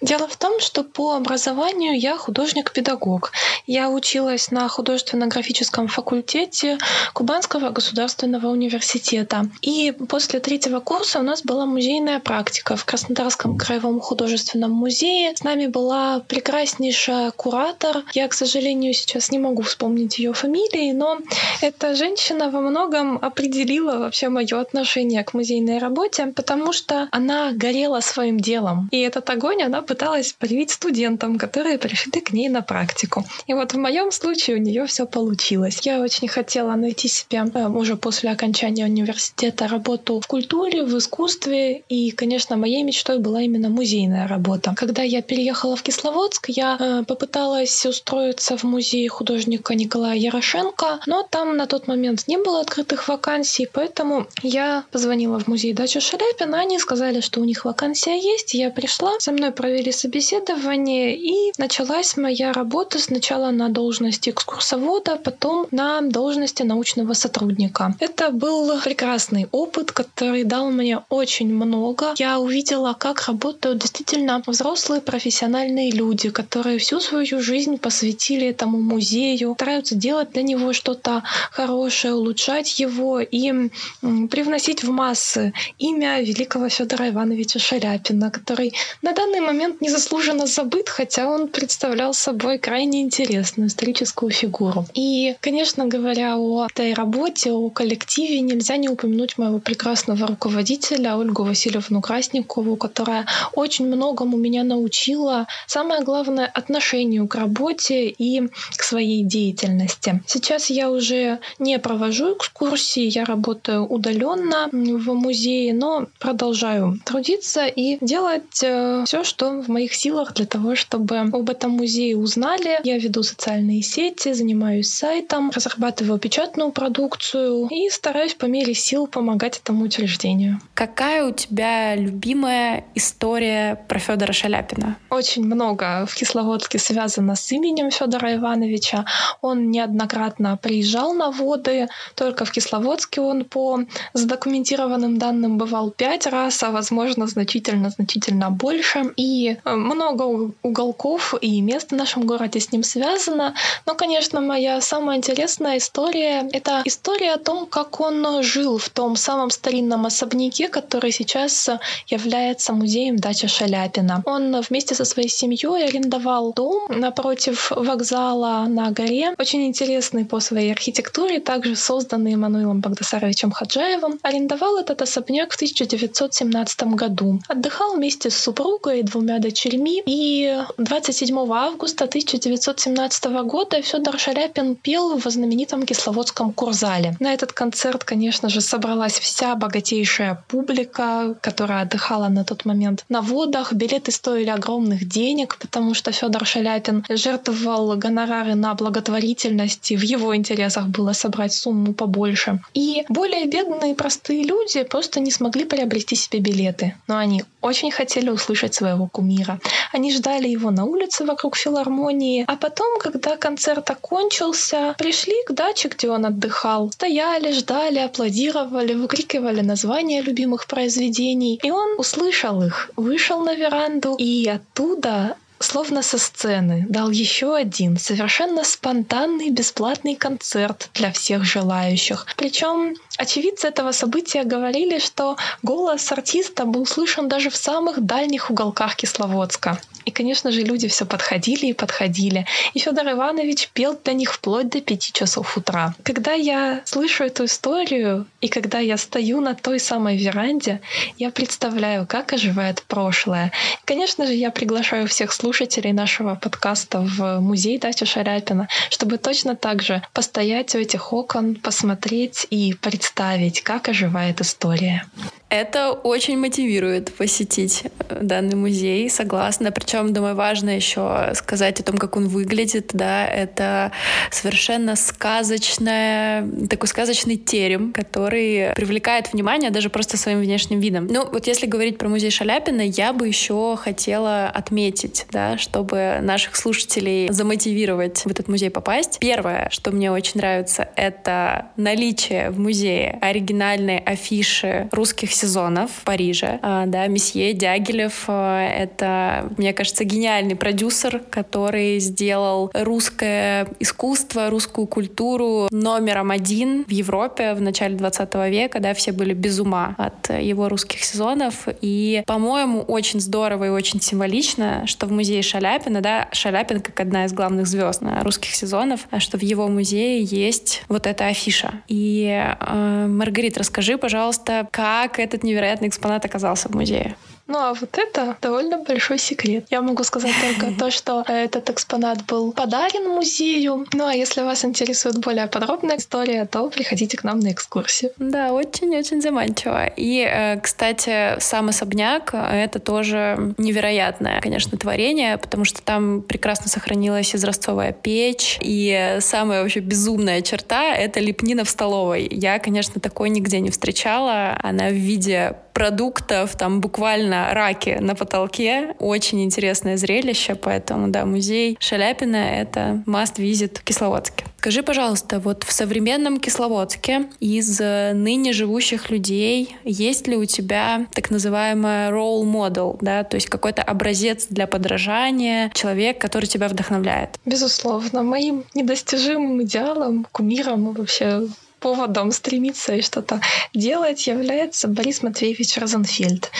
Дело 0.00 0.28
в 0.28 0.36
том, 0.36 0.60
что 0.60 0.84
по 0.84 1.14
образованию 1.14 1.98
я 1.98 2.16
художник-педагог. 2.16 3.32
Я 3.66 3.90
училась 3.90 4.50
на 4.50 4.68
художественно-графическом 4.68 5.88
факультете 5.88 6.78
Кубанского 7.12 7.70
государственного 7.70 8.48
университета. 8.48 9.48
И 9.62 9.92
после 9.92 10.40
третьего 10.40 10.80
курса 10.80 11.20
у 11.20 11.22
нас 11.22 11.42
была 11.42 11.66
музейная 11.66 12.20
практика 12.20 12.76
в 12.76 12.84
Краснодарском 12.84 13.56
краевом 13.56 14.00
художественном 14.00 14.72
музее. 14.72 15.34
С 15.36 15.42
нами 15.42 15.66
была 15.66 16.20
прекраснейшая 16.20 17.30
куратор. 17.30 18.04
Я, 18.12 18.28
к 18.28 18.34
сожалению, 18.34 18.92
сейчас 18.94 19.30
не 19.30 19.38
могу 19.38 19.62
вспомнить 19.62 20.18
ее 20.18 20.32
фамилии, 20.32 20.92
но 20.92 21.18
эта 21.60 21.94
женщина 21.94 22.50
во 22.50 22.60
многом 22.60 23.18
определила 23.18 23.98
вообще 23.98 24.28
мое 24.28 24.60
отношение 24.60 25.24
к 25.24 25.33
музейной 25.34 25.78
работе, 25.78 26.26
потому 26.34 26.72
что 26.72 27.08
она 27.10 27.52
горела 27.52 28.00
своим 28.00 28.38
делом. 28.40 28.88
И 28.92 29.00
этот 29.00 29.28
огонь 29.30 29.62
она 29.62 29.82
пыталась 29.82 30.32
привить 30.32 30.70
студентам, 30.70 31.38
которые 31.38 31.78
пришли 31.78 32.20
к 32.20 32.32
ней 32.32 32.48
на 32.48 32.62
практику. 32.62 33.24
И 33.46 33.54
вот 33.54 33.72
в 33.72 33.78
моем 33.78 34.12
случае 34.12 34.56
у 34.56 34.60
нее 34.60 34.86
все 34.86 35.06
получилось. 35.06 35.80
Я 35.82 36.00
очень 36.00 36.28
хотела 36.28 36.74
найти 36.74 37.08
себе 37.08 37.44
э, 37.54 37.68
уже 37.68 37.96
после 37.96 38.30
окончания 38.30 38.84
университета 38.84 39.68
работу 39.68 40.20
в 40.20 40.26
культуре, 40.26 40.84
в 40.84 40.96
искусстве. 40.96 41.82
И, 41.88 42.10
конечно, 42.10 42.56
моей 42.56 42.82
мечтой 42.82 43.18
была 43.18 43.42
именно 43.42 43.68
музейная 43.68 44.28
работа. 44.28 44.74
Когда 44.76 45.02
я 45.02 45.22
переехала 45.22 45.76
в 45.76 45.82
Кисловодск, 45.82 46.48
я 46.48 46.76
э, 46.78 47.04
попыталась 47.04 47.86
устроиться 47.86 48.56
в 48.56 48.64
музей 48.64 49.08
художника 49.08 49.74
Николая 49.74 50.16
Ярошенко, 50.16 51.00
но 51.06 51.22
там 51.28 51.56
на 51.56 51.66
тот 51.66 51.88
момент 51.88 52.24
не 52.28 52.38
было 52.38 52.60
открытых 52.60 53.08
вакансий, 53.08 53.68
поэтому 53.72 54.26
я 54.42 54.84
позвонила 54.92 55.23
в 55.26 55.48
музей 55.48 55.72
Дача 55.72 56.00
Шаляпина, 56.00 56.60
они 56.60 56.78
сказали, 56.78 57.20
что 57.20 57.40
у 57.40 57.44
них 57.44 57.64
вакансия 57.64 58.18
есть. 58.18 58.54
Я 58.54 58.70
пришла, 58.70 59.12
со 59.20 59.32
мной 59.32 59.50
провели 59.50 59.92
собеседование, 59.92 61.16
и 61.16 61.52
началась 61.58 62.16
моя 62.16 62.52
работа 62.52 62.98
сначала 62.98 63.50
на 63.50 63.68
должности 63.68 64.30
экскурсовода, 64.30 65.16
потом 65.16 65.66
на 65.70 66.00
должности 66.00 66.62
научного 66.62 67.14
сотрудника. 67.14 67.94
Это 68.00 68.30
был 68.30 68.80
прекрасный 68.80 69.48
опыт, 69.52 69.92
который 69.92 70.44
дал 70.44 70.70
мне 70.70 71.00
очень 71.08 71.52
много. 71.54 72.14
Я 72.18 72.38
увидела, 72.38 72.94
как 72.94 73.26
работают 73.26 73.78
действительно 73.78 74.42
взрослые 74.46 75.00
профессиональные 75.00 75.90
люди, 75.90 76.30
которые 76.30 76.78
всю 76.78 77.00
свою 77.00 77.40
жизнь 77.40 77.78
посвятили 77.78 78.48
этому 78.48 78.80
музею, 78.80 79.54
стараются 79.54 79.94
делать 79.94 80.32
для 80.32 80.42
него 80.42 80.72
что-то 80.72 81.22
хорошее, 81.50 82.14
улучшать 82.14 82.78
его 82.78 83.20
и 83.20 83.70
привносить 84.00 84.84
в 84.84 84.90
массы 85.14 85.52
имя 85.78 86.20
великого 86.20 86.68
Федора 86.68 87.08
Ивановича 87.08 87.60
Шаляпина, 87.60 88.32
который 88.32 88.74
на 89.00 89.12
данный 89.12 89.40
момент 89.40 89.80
незаслуженно 89.80 90.46
забыт, 90.46 90.88
хотя 90.88 91.28
он 91.28 91.46
представлял 91.46 92.12
собой 92.14 92.58
крайне 92.58 93.00
интересную 93.00 93.68
историческую 93.68 94.32
фигуру. 94.32 94.86
И, 94.94 95.36
конечно, 95.40 95.86
говоря 95.86 96.36
о 96.36 96.66
этой 96.66 96.94
работе, 96.94 97.52
о 97.52 97.70
коллективе, 97.70 98.40
нельзя 98.40 98.76
не 98.76 98.88
упомянуть 98.88 99.38
моего 99.38 99.60
прекрасного 99.60 100.26
руководителя 100.26 101.16
Ольгу 101.16 101.44
Васильевну 101.44 102.00
Красникову, 102.00 102.74
которая 102.76 103.26
очень 103.54 103.86
многому 103.86 104.36
меня 104.36 104.64
научила. 104.64 105.46
Самое 105.68 106.02
главное— 106.02 106.50
отношению 106.54 107.28
к 107.28 107.36
работе 107.36 108.08
и 108.08 108.48
к 108.76 108.82
своей 108.82 109.22
деятельности. 109.22 110.22
Сейчас 110.26 110.70
я 110.70 110.90
уже 110.90 111.38
не 111.60 111.78
провожу 111.78 112.34
экскурсии, 112.36 113.04
я 113.04 113.24
работаю 113.24 113.86
удаленно 113.86 114.68
в 115.04 115.14
музее, 115.14 115.74
но 115.74 116.06
продолжаю 116.18 116.98
трудиться 117.04 117.66
и 117.66 117.98
делать 118.00 118.62
э, 118.62 119.04
все, 119.06 119.24
что 119.24 119.62
в 119.62 119.68
моих 119.68 119.94
силах 119.94 120.34
для 120.34 120.46
того, 120.46 120.74
чтобы 120.74 121.18
об 121.18 121.50
этом 121.50 121.72
музее 121.72 122.16
узнали. 122.16 122.80
Я 122.84 122.98
веду 122.98 123.22
социальные 123.22 123.82
сети, 123.82 124.32
занимаюсь 124.32 124.88
сайтом, 124.88 125.50
разрабатываю 125.54 126.18
печатную 126.18 126.72
продукцию 126.72 127.68
и 127.70 127.88
стараюсь 127.90 128.34
по 128.34 128.46
мере 128.46 128.74
сил 128.74 129.06
помогать 129.06 129.58
этому 129.58 129.84
учреждению. 129.84 130.60
Какая 130.74 131.24
у 131.24 131.32
тебя 131.32 131.94
любимая 131.94 132.84
история 132.94 133.84
про 133.88 133.98
Федора 133.98 134.32
Шаляпина? 134.32 134.96
Очень 135.10 135.44
много 135.44 136.06
в 136.06 136.14
Кисловодске 136.14 136.78
связано 136.78 137.36
с 137.36 137.52
именем 137.52 137.90
Федора 137.90 138.34
Ивановича. 138.34 139.04
Он 139.40 139.70
неоднократно 139.70 140.56
приезжал 140.56 141.14
на 141.14 141.30
воды, 141.30 141.88
только 142.14 142.44
в 142.44 142.50
Кисловодске 142.50 143.20
он 143.20 143.44
по 143.44 143.80
задокументированным 144.12 144.93
данным 144.98 145.58
бывал 145.58 145.90
пять 145.90 146.26
раз, 146.26 146.62
а 146.62 146.70
возможно 146.70 147.26
значительно-значительно 147.26 148.50
больше. 148.50 149.12
И 149.16 149.56
много 149.64 150.52
уголков 150.62 151.34
и 151.40 151.60
мест 151.60 151.90
в 151.90 151.94
нашем 151.94 152.26
городе 152.26 152.60
с 152.60 152.72
ним 152.72 152.82
связано. 152.82 153.54
Но, 153.86 153.94
конечно, 153.94 154.40
моя 154.40 154.80
самая 154.80 155.18
интересная 155.18 155.78
история— 155.78 156.48
это 156.52 156.82
история 156.84 157.32
о 157.32 157.38
том, 157.38 157.66
как 157.66 158.00
он 158.00 158.42
жил 158.42 158.78
в 158.78 158.88
том 158.88 159.16
самом 159.16 159.50
старинном 159.50 160.06
особняке, 160.06 160.68
который 160.68 161.12
сейчас 161.12 161.68
является 162.08 162.72
музеем 162.72 163.16
дача 163.16 163.48
Шаляпина. 163.48 164.22
Он 164.26 164.60
вместе 164.60 164.94
со 164.94 165.04
своей 165.04 165.28
семьей 165.28 165.86
арендовал 165.86 166.52
дом 166.52 166.86
напротив 166.88 167.70
вокзала 167.70 168.66
на 168.68 168.90
горе, 168.90 169.34
очень 169.38 169.66
интересный 169.66 170.24
по 170.24 170.40
своей 170.40 170.72
архитектуре, 170.72 171.40
также 171.40 171.76
созданный 171.76 172.32
Эммануилом 172.34 172.80
Багдасаровичем 172.80 173.50
Хаджаевым. 173.50 174.18
Арендовал 174.22 174.78
этот 174.84 175.02
особняк 175.02 175.52
в 175.52 175.56
1917 175.56 176.82
году. 176.94 177.40
Отдыхал 177.48 177.94
вместе 177.94 178.30
с 178.30 178.36
супругой 178.36 179.00
и 179.00 179.02
двумя 179.02 179.38
дочерьми. 179.38 180.02
И 180.06 180.58
27 180.78 181.36
августа 181.52 182.04
1917 182.04 183.24
года 183.44 183.80
Федор 183.82 184.18
Шаляпин 184.18 184.76
пел 184.76 185.18
в 185.18 185.30
знаменитом 185.30 185.86
Кисловодском 185.86 186.52
Курзале. 186.52 187.16
На 187.20 187.32
этот 187.32 187.52
концерт, 187.52 188.04
конечно 188.04 188.48
же, 188.48 188.60
собралась 188.60 189.18
вся 189.18 189.54
богатейшая 189.54 190.44
публика, 190.48 191.34
которая 191.40 191.82
отдыхала 191.82 192.28
на 192.28 192.44
тот 192.44 192.64
момент 192.64 193.04
на 193.08 193.20
водах. 193.20 193.72
Билеты 193.72 194.12
стоили 194.12 194.50
огромных 194.50 195.08
денег, 195.08 195.56
потому 195.58 195.94
что 195.94 196.12
Федор 196.12 196.44
Шаляпин 196.44 197.04
жертвовал 197.08 197.96
гонорары 197.96 198.54
на 198.54 198.74
благотворительность, 198.74 199.90
и 199.90 199.96
в 199.96 200.02
его 200.02 200.36
интересах 200.36 200.88
было 200.88 201.12
собрать 201.12 201.54
сумму 201.54 201.94
побольше. 201.94 202.60
И 202.74 203.04
более 203.08 203.46
бедные 203.46 203.94
простые 203.94 204.44
люди 204.44 204.73
просто 204.82 205.20
не 205.20 205.30
смогли 205.30 205.64
приобрести 205.64 206.16
себе 206.16 206.40
билеты. 206.40 206.94
Но 207.06 207.16
они 207.16 207.44
очень 207.60 207.90
хотели 207.90 208.30
услышать 208.30 208.74
своего 208.74 209.06
кумира 209.06 209.34
мира. 209.34 209.60
Они 209.92 210.12
ждали 210.12 210.48
его 210.48 210.70
на 210.70 210.84
улице 210.84 211.24
вокруг 211.24 211.56
филармонии, 211.56 212.44
а 212.46 212.56
потом, 212.56 212.98
когда 212.98 213.36
концерт 213.36 213.90
окончился, 213.90 214.94
пришли 214.98 215.34
к 215.46 215.52
даче, 215.52 215.88
где 215.88 216.10
он 216.10 216.26
отдыхал. 216.26 216.90
Стояли, 216.92 217.52
ждали, 217.52 217.98
аплодировали, 217.98 218.94
выкрикивали 218.94 219.60
названия 219.60 220.22
любимых 220.22 220.66
произведений. 220.66 221.60
И 221.62 221.70
он 221.70 221.98
услышал 221.98 222.62
их, 222.62 222.90
вышел 222.96 223.40
на 223.44 223.54
веранду, 223.54 224.14
и 224.18 224.48
оттуда 224.48 225.36
словно 225.64 226.02
со 226.02 226.18
сцены, 226.18 226.86
дал 226.88 227.10
еще 227.10 227.54
один 227.56 227.96
совершенно 227.98 228.64
спонтанный 228.64 229.50
бесплатный 229.50 230.14
концерт 230.14 230.90
для 230.94 231.10
всех 231.10 231.44
желающих. 231.44 232.26
Причем 232.36 232.94
очевидцы 233.16 233.68
этого 233.68 233.92
события 233.92 234.44
говорили, 234.44 234.98
что 234.98 235.36
голос 235.62 236.12
артиста 236.12 236.64
был 236.64 236.86
слышен 236.86 237.28
даже 237.28 237.50
в 237.50 237.56
самых 237.56 238.00
дальних 238.00 238.50
уголках 238.50 238.96
Кисловодска. 238.96 239.80
И, 240.04 240.10
конечно 240.10 240.50
же, 240.50 240.62
люди 240.62 240.88
все 240.88 241.06
подходили 241.06 241.66
и 241.66 241.72
подходили. 241.72 242.46
И 242.74 242.78
Федор 242.78 243.10
Иванович 243.10 243.70
пел 243.72 243.98
для 244.04 244.12
них 244.12 244.32
вплоть 244.32 244.68
до 244.68 244.80
пяти 244.80 245.12
часов 245.12 245.56
утра. 245.56 245.94
Когда 246.02 246.32
я 246.32 246.82
слышу 246.84 247.24
эту 247.24 247.46
историю, 247.46 248.26
и 248.40 248.48
когда 248.48 248.78
я 248.78 248.96
стою 248.96 249.40
на 249.40 249.54
той 249.54 249.80
самой 249.80 250.16
веранде, 250.16 250.80
я 251.18 251.30
представляю, 251.30 252.06
как 252.06 252.32
оживает 252.32 252.82
прошлое. 252.82 253.52
И, 253.82 253.86
конечно 253.86 254.26
же, 254.26 254.34
я 254.34 254.50
приглашаю 254.50 255.06
всех 255.06 255.32
слушателей 255.32 255.92
нашего 255.92 256.34
подкаста 256.34 257.00
в 257.00 257.40
музей 257.40 257.78
Дачи 257.78 258.04
Шаляпина, 258.04 258.68
чтобы 258.90 259.18
точно 259.18 259.56
так 259.56 259.82
же 259.82 260.02
постоять 260.12 260.74
у 260.74 260.78
этих 260.78 261.12
окон, 261.12 261.54
посмотреть 261.54 262.46
и 262.50 262.74
представить, 262.74 263.62
как 263.62 263.88
оживает 263.88 264.40
история. 264.40 265.04
Это 265.50 265.92
очень 265.92 266.38
мотивирует 266.38 267.14
посетить 267.14 267.84
э, 268.08 268.18
данный 268.22 268.56
музей, 268.56 269.08
согласна. 269.08 269.70
Причем, 269.70 270.12
думаю, 270.12 270.34
важно 270.34 270.70
еще 270.70 271.32
сказать 271.34 271.80
о 271.80 271.82
том, 271.82 271.96
как 271.96 272.16
он 272.16 272.28
выглядит. 272.28 272.90
Да, 272.92 273.26
это 273.26 273.92
совершенно 274.30 274.96
сказочная, 274.96 276.48
такой 276.68 276.88
сказочный 276.88 277.36
терем, 277.36 277.92
который 277.92 278.72
привлекает 278.74 279.32
внимание 279.32 279.70
даже 279.70 279.90
просто 279.90 280.16
своим 280.16 280.40
внешним 280.40 280.80
видом. 280.80 281.06
Ну, 281.06 281.28
вот 281.30 281.46
если 281.46 281.66
говорить 281.66 281.98
про 281.98 282.08
музей 282.08 282.30
Шаляпина, 282.30 282.80
я 282.80 283.12
бы 283.12 283.28
еще 283.28 283.76
хотела 283.76 284.46
отметить, 284.48 285.26
да, 285.30 285.58
чтобы 285.58 286.18
наших 286.22 286.56
слушателей 286.56 287.32
замотивировать 287.32 288.24
в 288.24 288.30
этот 288.30 288.48
музей 288.48 288.70
попасть. 288.70 289.18
Первое, 289.20 289.68
что 289.70 289.92
мне 289.92 290.10
очень 290.10 290.40
нравится, 290.40 290.88
это 290.96 291.66
наличие 291.76 292.50
в 292.50 292.58
музее 292.58 293.18
оригинальной 293.20 293.98
афиши 293.98 294.88
русских 294.90 295.33
сезонов 295.34 295.90
в 295.90 296.04
Париже. 296.04 296.58
А, 296.62 296.86
да, 296.86 297.06
месье 297.06 297.52
Дягилев 297.52 298.24
а,— 298.28 298.62
это, 298.68 299.52
мне 299.56 299.72
кажется, 299.72 300.04
гениальный 300.04 300.56
продюсер, 300.56 301.20
который 301.30 301.98
сделал 301.98 302.70
русское 302.74 303.68
искусство, 303.80 304.50
русскую 304.50 304.86
культуру 304.86 305.68
номером 305.70 306.30
один 306.30 306.84
в 306.84 306.90
Европе 306.90 307.54
в 307.54 307.60
начале 307.60 307.96
20 307.96 308.34
века, 308.50 308.80
да, 308.80 308.94
все 308.94 309.12
были 309.12 309.34
без 309.34 309.58
ума 309.60 309.94
от 309.98 310.30
его 310.38 310.68
русских 310.68 311.04
сезонов. 311.04 311.68
И, 311.80 312.22
по-моему, 312.26 312.80
очень 312.80 313.20
здорово 313.20 313.64
и 313.64 313.68
очень 313.68 314.00
символично, 314.00 314.86
что 314.86 315.06
в 315.06 315.12
музее 315.12 315.42
Шаляпина, 315.42 316.00
да, 316.00 316.28
Шаляпин 316.32 316.80
как 316.80 317.00
одна 317.00 317.24
из 317.24 317.32
главных 317.32 317.66
звезд 317.66 318.02
русских 318.22 318.54
сезонов, 318.54 319.06
а 319.10 319.20
что 319.20 319.38
в 319.38 319.42
его 319.42 319.68
музее 319.68 320.22
есть 320.22 320.82
вот 320.88 321.06
эта 321.06 321.26
афиша. 321.26 321.82
И, 321.88 322.26
э, 322.28 323.06
Маргарит, 323.08 323.58
расскажи, 323.58 323.98
пожалуйста, 323.98 324.68
как 324.70 325.18
этот 325.24 325.42
невероятный 325.42 325.88
экспонат 325.88 326.24
оказался 326.24 326.68
в 326.68 326.74
музее? 326.74 327.16
Ну 327.46 327.58
а 327.58 327.74
вот 327.74 327.98
это 327.98 328.36
довольно 328.40 328.78
большой 328.78 329.18
секрет. 329.18 329.66
Я 329.70 329.82
могу 329.82 330.02
сказать 330.04 330.32
только 330.40 330.72
то, 330.78 330.90
что 330.90 331.24
этот 331.26 331.70
экспонат 331.70 332.24
был 332.26 332.52
подарен 332.52 333.08
музею. 333.08 333.86
Ну 333.92 334.06
а 334.06 334.14
если 334.14 334.42
вас 334.42 334.64
интересует 334.64 335.18
более 335.18 335.46
подробная 335.46 335.98
история, 335.98 336.46
то 336.46 336.68
приходите 336.70 337.16
к 337.16 337.24
нам 337.24 337.40
на 337.40 337.52
экскурсию. 337.52 338.12
Да, 338.18 338.52
очень-очень 338.52 339.20
заманчиво. 339.20 339.86
И, 339.86 340.26
э, 340.26 340.58
кстати, 340.60 341.38
сам 341.40 341.68
особняк— 341.68 342.30
это 342.34 342.78
тоже 342.78 343.54
невероятное, 343.58 344.40
конечно, 344.40 344.78
творение, 344.78 345.36
потому 345.38 345.64
что 345.64 345.82
там 345.82 346.22
прекрасно 346.22 346.68
сохранилась 346.68 347.34
изразцовая 347.34 347.92
печь, 347.92 348.58
и 348.60 349.18
самая 349.20 349.62
вообще 349.62 349.80
безумная 349.80 350.40
черта— 350.42 350.94
это 350.96 351.20
лепнина 351.20 351.64
в 351.64 351.70
столовой. 351.70 352.26
Я, 352.30 352.58
конечно, 352.58 353.00
такой 353.00 353.28
нигде 353.28 353.60
не 353.60 353.70
встречала. 353.70 354.58
Она 354.62 354.88
в 354.88 354.94
виде 354.94 355.56
продуктов, 355.74 356.56
там 356.56 356.80
буквально 356.80 357.48
раки 357.52 357.98
на 358.00 358.14
потолке. 358.14 358.94
Очень 358.98 359.44
интересное 359.44 359.96
зрелище, 359.96 360.54
поэтому, 360.54 361.08
да, 361.08 361.26
музей 361.26 361.76
Шаляпина— 361.80 362.36
это 362.36 363.02
must 363.06 363.36
visit 363.36 363.80
в 363.80 363.84
Кисловодске. 363.84 364.44
Скажи, 364.58 364.82
пожалуйста, 364.82 365.40
вот 365.40 365.64
в 365.64 365.72
современном 365.72 366.40
Кисловодске 366.40 367.26
из 367.38 367.80
ныне 367.80 368.52
живущих 368.54 369.10
людей 369.10 369.76
есть 369.84 370.26
ли 370.26 370.36
у 370.36 370.46
тебя 370.46 371.06
так 371.12 371.30
называемая 371.30 372.10
role 372.10 372.44
model, 372.44 372.96
да, 373.02 373.24
то 373.24 373.34
есть 373.34 373.48
какой-то 373.48 373.82
образец 373.82 374.46
для 374.48 374.66
подражания, 374.66 375.70
человек, 375.74 376.18
который 376.18 376.46
тебя 376.46 376.68
вдохновляет? 376.68 377.38
Безусловно. 377.44 378.22
Моим 378.22 378.64
недостижимым 378.74 379.62
идеалом, 379.64 380.26
кумиром 380.32 380.92
вообще 380.92 381.42
поводом 381.84 382.32
стремиться 382.32 382.94
и 382.94 383.02
что-то 383.02 383.42
делать 383.74 384.26
является 384.26 384.88
Борис 384.88 385.22
Матвеевич 385.22 385.76
Розенфельд. 385.76 386.50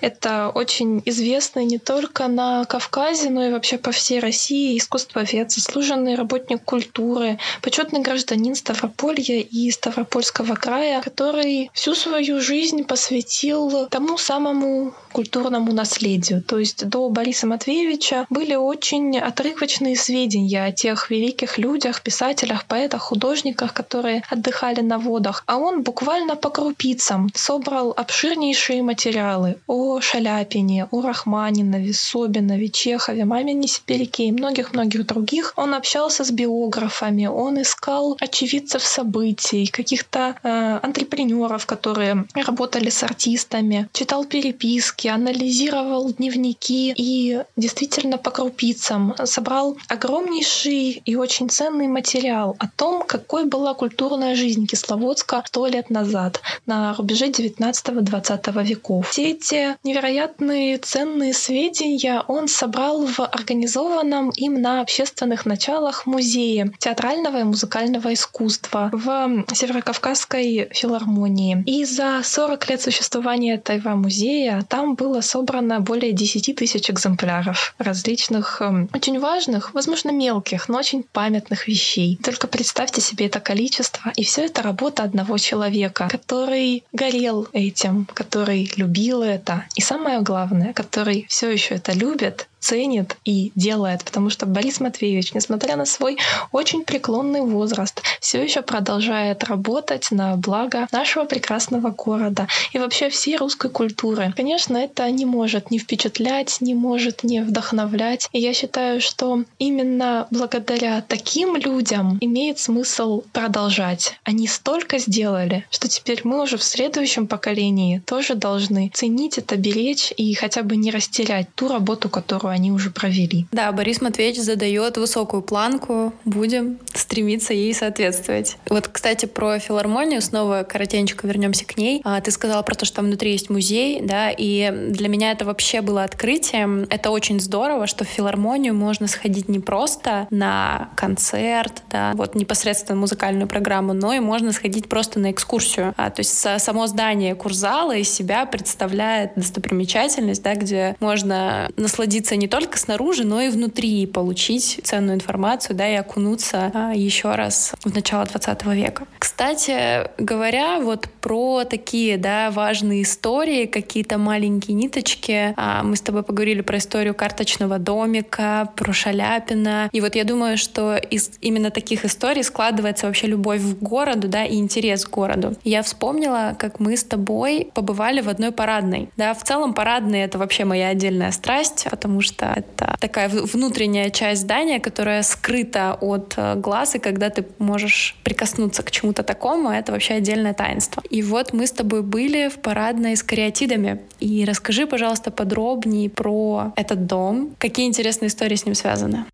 Это 0.00 0.48
очень 0.54 1.02
известный 1.06 1.64
не 1.64 1.78
только 1.78 2.28
на 2.28 2.64
Кавказе, 2.66 3.30
но 3.30 3.44
и 3.44 3.50
вообще 3.50 3.78
по 3.78 3.90
всей 3.90 4.20
России 4.20 4.78
искусствовед, 4.78 5.50
заслуженный 5.50 6.14
работник 6.14 6.62
культуры, 6.62 7.40
почетный 7.62 8.00
гражданин 8.00 8.54
Ставрополья 8.54 9.40
и 9.40 9.70
Ставропольского 9.72 10.54
края, 10.54 11.02
который 11.02 11.68
всю 11.74 11.96
свою 11.96 12.40
жизнь 12.40 12.84
посвятил 12.84 13.88
тому 13.88 14.18
самому 14.18 14.94
культурному 15.10 15.72
наследию. 15.72 16.42
То 16.42 16.60
есть 16.60 16.86
до 16.86 17.08
Бориса 17.08 17.48
Матвеевича 17.48 18.26
были 18.30 18.54
очень 18.54 19.18
отрывочные 19.18 19.96
сведения 19.96 20.64
о 20.64 20.70
тех 20.70 21.10
великих 21.10 21.58
людях, 21.58 22.02
писателях, 22.02 22.66
поэтах, 22.66 23.02
художниках, 23.02 23.74
которые 23.74 24.22
отдыхали 24.30 24.59
на 24.60 24.98
водах. 24.98 25.42
А 25.46 25.58
он 25.58 25.82
буквально 25.82 26.36
по 26.36 26.50
крупицам 26.50 27.30
собрал 27.34 27.92
обширнейшие 27.96 28.82
материалы 28.82 29.56
о 29.66 30.00
Шаляпине, 30.00 30.86
о 30.90 31.00
Рахманинове, 31.00 31.92
Собинове, 31.92 32.68
Чехове, 32.68 33.24
Мамине 33.24 33.68
Сибиряке 33.68 34.24
и 34.24 34.32
многих-многих 34.32 35.06
других. 35.06 35.54
Он 35.56 35.74
общался 35.74 36.24
с 36.24 36.30
биографами, 36.30 37.26
он 37.26 37.62
искал 37.62 38.16
очевидцев 38.20 38.82
событий, 38.84 39.66
каких-то 39.66 40.36
э, 40.42 40.78
антрепренеров, 40.82 41.66
которые 41.66 42.26
работали 42.34 42.90
с 42.90 43.02
артистами, 43.02 43.88
читал 43.92 44.24
переписки, 44.24 45.08
анализировал 45.08 46.12
дневники 46.12 46.92
и 46.96 47.42
действительно 47.56 48.18
по 48.18 48.30
крупицам 48.30 49.14
собрал 49.24 49.76
огромнейший 49.88 51.02
и 51.04 51.16
очень 51.16 51.48
ценный 51.48 51.88
материал 51.88 52.56
о 52.58 52.68
том, 52.68 53.02
какой 53.06 53.44
была 53.44 53.74
культурная 53.74 54.34
жизнь 54.34 54.49
Кисловодска 54.54 55.42
сто 55.46 55.66
лет 55.66 55.90
назад, 55.90 56.40
на 56.66 56.94
рубеже 56.94 57.26
19-20 57.26 58.64
веков. 58.64 59.10
Все 59.10 59.30
эти 59.32 59.76
невероятные 59.84 60.78
ценные 60.78 61.34
сведения 61.34 62.22
он 62.28 62.48
собрал 62.48 63.04
в 63.04 63.20
организованном 63.20 64.30
им 64.30 64.60
на 64.60 64.80
общественных 64.80 65.46
началах 65.46 66.06
музее 66.06 66.72
театрального 66.78 67.40
и 67.40 67.44
музыкального 67.44 68.14
искусства 68.14 68.90
в 68.92 69.44
Северокавказской 69.52 70.68
филармонии. 70.72 71.62
И 71.66 71.84
за 71.84 72.20
40 72.22 72.70
лет 72.70 72.80
существования 72.80 73.54
этого 73.54 73.96
музея 73.96 74.64
там 74.68 74.94
было 74.94 75.20
собрано 75.20 75.80
более 75.80 76.12
10 76.12 76.54
тысяч 76.54 76.90
экземпляров 76.90 77.74
различных, 77.78 78.60
эм, 78.60 78.88
очень 78.94 79.18
важных, 79.18 79.74
возможно, 79.74 80.10
мелких, 80.10 80.68
но 80.68 80.78
очень 80.78 81.02
памятных 81.02 81.68
вещей. 81.68 82.18
Только 82.22 82.46
представьте 82.46 83.00
себе 83.00 83.26
это 83.26 83.40
количество, 83.40 84.12
и 84.16 84.24
все 84.30 84.44
это 84.44 84.62
работа 84.62 85.02
одного 85.02 85.38
человека, 85.38 86.06
который 86.08 86.84
горел 86.92 87.48
этим, 87.52 88.06
который 88.14 88.70
любил 88.76 89.22
это, 89.22 89.64
и 89.74 89.80
самое 89.80 90.20
главное, 90.20 90.72
который 90.72 91.26
все 91.28 91.50
еще 91.50 91.74
это 91.74 91.90
любит 91.92 92.48
ценит 92.60 93.16
и 93.24 93.52
делает, 93.54 94.04
потому 94.04 94.30
что 94.30 94.46
Борис 94.46 94.80
Матвеевич, 94.80 95.34
несмотря 95.34 95.76
на 95.76 95.86
свой 95.86 96.18
очень 96.52 96.84
преклонный 96.84 97.40
возраст, 97.40 98.02
все 98.20 98.42
еще 98.42 98.62
продолжает 98.62 99.44
работать 99.44 100.10
на 100.10 100.36
благо 100.36 100.86
нашего 100.92 101.24
прекрасного 101.24 101.90
города 101.90 102.46
и 102.72 102.78
вообще 102.78 103.08
всей 103.08 103.36
русской 103.36 103.70
культуры. 103.70 104.32
Конечно, 104.36 104.76
это 104.76 105.10
не 105.10 105.24
может 105.24 105.70
не 105.70 105.78
впечатлять, 105.78 106.60
не 106.60 106.74
может 106.74 107.24
не 107.24 107.40
вдохновлять. 107.40 108.28
И 108.32 108.40
я 108.40 108.52
считаю, 108.52 109.00
что 109.00 109.44
именно 109.58 110.26
благодаря 110.30 111.02
таким 111.06 111.56
людям 111.56 112.18
имеет 112.20 112.58
смысл 112.58 113.22
продолжать. 113.32 114.14
Они 114.24 114.46
столько 114.46 114.98
сделали, 114.98 115.66
что 115.70 115.88
теперь 115.88 116.20
мы 116.24 116.42
уже 116.42 116.58
в 116.58 116.62
следующем 116.62 117.26
поколении 117.26 118.02
тоже 118.04 118.34
должны 118.34 118.90
ценить 118.92 119.38
это, 119.38 119.56
беречь 119.56 120.12
и 120.16 120.34
хотя 120.34 120.62
бы 120.62 120.76
не 120.76 120.90
растерять 120.90 121.46
ту 121.54 121.68
работу, 121.68 122.08
которую 122.08 122.49
они 122.50 122.72
уже 122.72 122.90
провели. 122.90 123.46
Да, 123.52 123.70
Борис 123.72 124.00
Матвеевич 124.00 124.40
задает 124.40 124.96
высокую 124.96 125.42
планку, 125.42 126.12
будем 126.24 126.78
стремиться 126.94 127.54
ей 127.54 127.74
соответствовать. 127.74 128.56
Вот, 128.68 128.88
кстати, 128.88 129.26
про 129.26 129.58
филармонию, 129.58 130.22
снова 130.22 130.66
коротенько 130.68 131.26
вернемся 131.26 131.64
к 131.64 131.76
ней. 131.76 132.00
А, 132.04 132.20
ты 132.20 132.30
сказала 132.30 132.62
про 132.62 132.74
то, 132.74 132.84
что 132.84 132.96
там 132.96 133.06
внутри 133.06 133.32
есть 133.32 133.50
музей, 133.50 134.00
да, 134.02 134.30
и 134.30 134.70
для 134.90 135.08
меня 135.08 135.32
это 135.32 135.44
вообще 135.44 135.80
было 135.80 136.04
открытием. 136.04 136.86
Это 136.90 137.10
очень 137.10 137.40
здорово, 137.40 137.86
что 137.86 138.04
в 138.04 138.08
филармонию 138.08 138.74
можно 138.74 139.06
сходить 139.06 139.48
не 139.48 139.58
просто 139.58 140.26
на 140.30 140.90
концерт, 140.96 141.82
да, 141.90 142.12
вот 142.14 142.34
непосредственно 142.34 142.98
музыкальную 142.98 143.48
программу, 143.48 143.92
но 143.92 144.12
и 144.12 144.20
можно 144.20 144.52
сходить 144.52 144.88
просто 144.88 145.18
на 145.20 145.30
экскурсию. 145.30 145.94
А, 145.96 146.10
то 146.10 146.20
есть 146.20 146.34
само 146.62 146.86
здание 146.86 147.34
курзала 147.34 147.96
из 147.96 148.10
себя 148.10 148.46
представляет 148.46 149.32
достопримечательность, 149.36 150.42
да, 150.42 150.54
где 150.54 150.96
можно 151.00 151.70
насладиться 151.76 152.36
не 152.40 152.48
только 152.48 152.78
снаружи, 152.78 153.24
но 153.24 153.40
и 153.40 153.50
внутри, 153.50 154.06
получить 154.06 154.80
ценную 154.82 155.16
информацию, 155.16 155.76
да, 155.76 155.88
и 155.88 155.94
окунуться 155.94 156.72
а, 156.74 156.92
еще 156.94 157.34
раз 157.34 157.74
в 157.84 157.94
начало 157.94 158.24
20 158.24 158.66
века. 158.66 159.06
Кстати 159.18 160.08
говоря, 160.18 160.80
вот 160.80 161.08
про 161.20 161.64
такие, 161.64 162.16
да, 162.16 162.50
важные 162.50 163.02
истории, 163.02 163.66
какие-то 163.66 164.18
маленькие 164.18 164.74
ниточки. 164.74 165.54
А, 165.56 165.82
мы 165.82 165.96
с 165.96 166.00
тобой 166.00 166.22
поговорили 166.22 166.62
про 166.62 166.78
историю 166.78 167.14
карточного 167.14 167.78
домика, 167.78 168.72
про 168.74 168.92
Шаляпина. 168.92 169.90
И 169.92 170.00
вот 170.00 170.14
я 170.14 170.24
думаю, 170.24 170.56
что 170.56 170.96
из 170.96 171.32
именно 171.40 171.70
таких 171.70 172.04
историй 172.04 172.42
складывается 172.42 173.06
вообще 173.06 173.26
любовь 173.26 173.60
к 173.60 173.82
городу, 173.82 174.28
да, 174.28 174.44
и 174.44 174.56
интерес 174.56 175.04
к 175.04 175.10
городу. 175.10 175.54
Я 175.62 175.82
вспомнила, 175.82 176.56
как 176.58 176.80
мы 176.80 176.96
с 176.96 177.04
тобой 177.04 177.70
побывали 177.74 178.22
в 178.22 178.28
одной 178.28 178.50
парадной. 178.50 179.10
Да, 179.18 179.34
в 179.34 179.42
целом 179.44 179.74
парадные— 179.74 180.24
это 180.26 180.38
вообще 180.38 180.64
моя 180.64 180.88
отдельная 180.88 181.32
страсть, 181.32 181.86
потому 181.90 182.22
что 182.22 182.29
это 182.38 182.96
такая 183.00 183.28
внутренняя 183.28 184.10
часть 184.10 184.42
здания, 184.42 184.80
которая 184.80 185.22
скрыта 185.22 185.96
от 186.00 186.34
э, 186.36 186.54
глаз, 186.56 186.94
и 186.94 186.98
когда 186.98 187.30
ты 187.30 187.44
можешь 187.58 188.16
прикоснуться 188.24 188.82
к 188.82 188.90
чему-то 188.90 189.22
такому, 189.22 189.70
это 189.70 189.92
вообще 189.92 190.14
отдельное 190.14 190.54
таинство. 190.54 191.02
И 191.10 191.22
вот 191.22 191.52
мы 191.52 191.66
с 191.66 191.72
тобой 191.72 192.02
были 192.02 192.48
в 192.48 192.58
парадной 192.58 193.16
с 193.16 193.22
кариатидами. 193.22 194.00
И 194.20 194.44
расскажи, 194.44 194.86
пожалуйста, 194.86 195.30
подробнее 195.30 196.10
про 196.10 196.72
этот 196.76 197.06
дом. 197.06 197.54
Какие 197.58 197.86
интересные 197.86 198.28
истории 198.28 198.56
с 198.56 198.66
ним 198.66 198.74
связаны? 198.74 199.24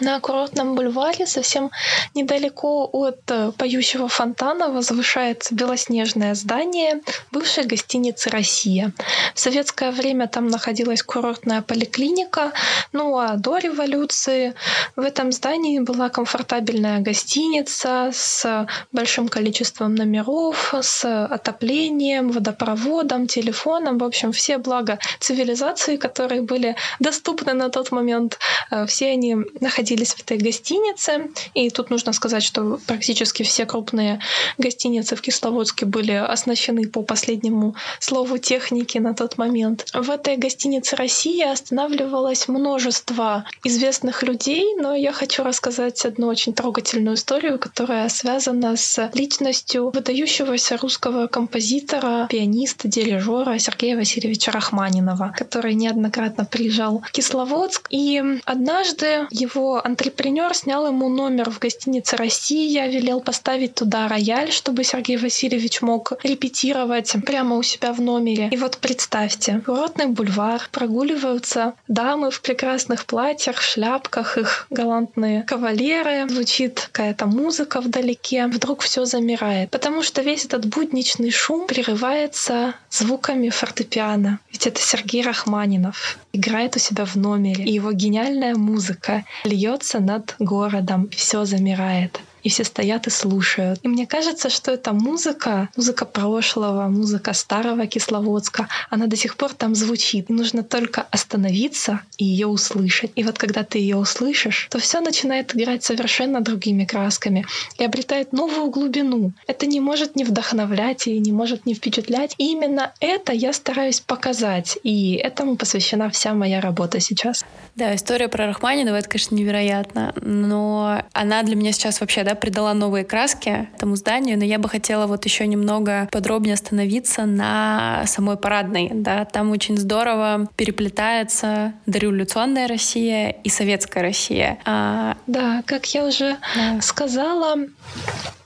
На 0.00 0.18
курортном 0.18 0.74
бульваре, 0.76 1.26
совсем 1.26 1.70
недалеко 2.14 2.88
от 2.90 3.30
э, 3.30 3.52
поющего 3.58 4.08
фонтана, 4.08 4.70
возвышается 4.70 5.54
белоснежное 5.54 6.34
здание 6.34 7.02
бывшей 7.32 7.64
гостиницы 7.64 8.30
«Россия». 8.30 8.92
В 9.34 9.40
советское 9.40 9.90
время 9.90 10.26
там 10.26 10.46
находилась 10.48 11.02
курортная 11.02 11.60
поликлиника, 11.60 12.52
ну 12.92 13.18
а 13.18 13.36
до 13.36 13.58
революции 13.58 14.54
в 14.96 15.00
этом 15.00 15.32
здании 15.32 15.80
была 15.80 16.08
комфортабельная 16.08 17.00
гостиница 17.00 18.10
с 18.12 18.66
большим 18.92 19.28
количеством 19.28 19.94
номеров, 19.94 20.74
с 20.80 21.04
отоплением, 21.26 22.30
водопроводом, 22.30 23.26
телефоном, 23.26 23.98
в 23.98 24.04
общем, 24.04 24.32
все 24.32 24.56
блага 24.56 24.98
цивилизации, 25.18 25.96
которые 25.96 26.40
были 26.40 26.74
доступны 27.00 27.52
на 27.52 27.68
тот 27.68 27.92
момент, 27.92 28.38
э, 28.70 28.86
все 28.86 29.10
они 29.10 29.36
находились 29.60 29.89
находились 29.90 30.14
в 30.14 30.20
этой 30.20 30.38
гостинице. 30.38 31.30
И 31.54 31.70
тут 31.70 31.90
нужно 31.90 32.12
сказать, 32.12 32.42
что 32.42 32.78
практически 32.86 33.42
все 33.42 33.66
крупные 33.66 34.20
гостиницы 34.58 35.16
в 35.16 35.20
Кисловодске 35.20 35.86
были 35.86 36.12
оснащены 36.12 36.86
по 36.88 37.02
последнему 37.02 37.74
слову 37.98 38.38
техники 38.38 38.98
на 38.98 39.14
тот 39.14 39.38
момент. 39.38 39.86
В 39.92 40.10
этой 40.10 40.36
гостинице 40.36 40.96
Россия 40.96 41.52
останавливалось 41.52 42.48
множество 42.48 43.44
известных 43.64 44.22
людей, 44.22 44.76
но 44.76 44.94
я 44.94 45.12
хочу 45.12 45.42
рассказать 45.42 46.04
одну 46.04 46.28
очень 46.28 46.52
трогательную 46.52 47.16
историю, 47.16 47.58
которая 47.58 48.08
связана 48.08 48.76
с 48.76 49.10
личностью 49.14 49.90
выдающегося 49.90 50.76
русского 50.76 51.26
композитора, 51.26 52.26
пианиста, 52.30 52.88
дирижера 52.88 53.58
Сергея 53.58 53.96
Васильевича 53.96 54.52
Рахманинова, 54.52 55.34
который 55.36 55.74
неоднократно 55.74 56.44
приезжал 56.44 57.00
в 57.00 57.10
Кисловодск. 57.10 57.88
И 57.90 58.22
однажды 58.44 59.26
его 59.30 59.79
антрепренер 59.84 60.54
снял 60.54 60.86
ему 60.86 61.08
номер 61.08 61.50
в 61.50 61.58
гостинице 61.58 62.16
«Россия», 62.16 62.86
велел 62.86 63.20
поставить 63.20 63.74
туда 63.74 64.08
рояль, 64.08 64.52
чтобы 64.52 64.84
Сергей 64.84 65.16
Васильевич 65.16 65.82
мог 65.82 66.12
репетировать 66.22 67.14
прямо 67.24 67.56
у 67.56 67.62
себя 67.62 67.92
в 67.92 68.00
номере. 68.00 68.48
И 68.50 68.56
вот 68.56 68.78
представьте, 68.78 69.62
курортный 69.64 70.06
бульвар, 70.06 70.68
прогуливаются 70.72 71.74
дамы 71.88 72.30
в 72.30 72.40
прекрасных 72.40 73.06
платьях, 73.06 73.60
шляпках, 73.60 74.38
их 74.38 74.66
галантные 74.70 75.42
кавалеры, 75.42 76.28
звучит 76.28 76.88
какая-то 76.92 77.26
музыка 77.26 77.80
вдалеке, 77.80 78.46
вдруг 78.46 78.82
все 78.82 79.04
замирает, 79.04 79.70
потому 79.70 80.02
что 80.02 80.22
весь 80.22 80.44
этот 80.44 80.66
будничный 80.66 81.30
шум 81.30 81.66
прерывается 81.66 82.74
звуками 82.90 83.48
фортепиано. 83.48 84.40
Ведь 84.52 84.66
это 84.66 84.80
Сергей 84.80 85.22
Рахманинов 85.22 86.18
играет 86.32 86.76
у 86.76 86.78
себя 86.78 87.04
в 87.04 87.16
номере, 87.16 87.64
и 87.64 87.72
его 87.72 87.92
гениальная 87.92 88.54
музыка 88.54 89.24
льется 89.70 90.00
над 90.00 90.34
городом, 90.38 91.08
все 91.10 91.44
замирает 91.44 92.20
и 92.42 92.48
все 92.48 92.64
стоят 92.64 93.06
и 93.06 93.10
слушают. 93.10 93.80
И 93.82 93.88
мне 93.88 94.06
кажется, 94.06 94.50
что 94.50 94.72
эта 94.72 94.92
музыка, 94.92 95.68
музыка 95.76 96.04
прошлого, 96.04 96.88
музыка 96.88 97.32
старого 97.32 97.86
Кисловодска, 97.86 98.68
она 98.90 99.06
до 99.06 99.16
сих 99.16 99.36
пор 99.36 99.52
там 99.52 99.74
звучит. 99.74 100.30
И 100.30 100.32
нужно 100.32 100.62
только 100.62 101.06
остановиться 101.10 102.00
и 102.18 102.24
ее 102.24 102.46
услышать. 102.46 103.12
И 103.16 103.24
вот 103.24 103.38
когда 103.38 103.62
ты 103.64 103.78
ее 103.78 103.96
услышишь, 103.96 104.68
то 104.70 104.78
все 104.78 105.00
начинает 105.00 105.54
играть 105.54 105.84
совершенно 105.84 106.40
другими 106.40 106.84
красками 106.84 107.46
и 107.78 107.84
обретает 107.84 108.32
новую 108.32 108.70
глубину. 108.70 109.32
Это 109.46 109.66
не 109.66 109.80
может 109.80 110.16
не 110.16 110.24
вдохновлять 110.24 111.06
и 111.06 111.18
не 111.18 111.32
может 111.32 111.66
не 111.66 111.74
впечатлять. 111.74 112.34
И 112.38 112.52
именно 112.52 112.92
это 113.00 113.32
я 113.32 113.52
стараюсь 113.52 114.00
показать. 114.00 114.78
И 114.82 115.14
этому 115.14 115.56
посвящена 115.56 116.10
вся 116.10 116.34
моя 116.34 116.60
работа 116.60 117.00
сейчас. 117.00 117.44
Да, 117.76 117.94
история 117.94 118.28
про 118.28 118.46
Рахманинова— 118.46 118.96
это, 118.96 119.08
конечно, 119.08 119.34
невероятно. 119.34 120.12
Но 120.20 121.02
она 121.12 121.42
для 121.42 121.56
меня 121.56 121.72
сейчас 121.72 122.00
вообще 122.00 122.24
да, 122.30 122.36
придала 122.36 122.74
новые 122.74 123.04
краски 123.04 123.68
этому 123.74 123.96
зданию, 123.96 124.38
но 124.38 124.44
я 124.44 124.58
бы 124.58 124.68
хотела 124.68 125.06
вот 125.06 125.24
еще 125.24 125.46
немного 125.46 126.08
подробнее 126.12 126.54
остановиться 126.54 127.26
на 127.26 128.04
самой 128.06 128.36
парадной. 128.36 128.90
Да. 128.92 129.24
Там 129.24 129.50
очень 129.50 129.76
здорово 129.76 130.48
переплетается 130.56 131.74
дореволюционная 131.86 132.68
Россия 132.68 133.30
и 133.30 133.48
советская 133.48 134.02
Россия. 134.02 134.58
А... 134.64 135.16
Да, 135.26 135.62
как 135.66 135.86
я 135.86 136.06
уже 136.06 136.36
да. 136.54 136.80
сказала, 136.80 137.56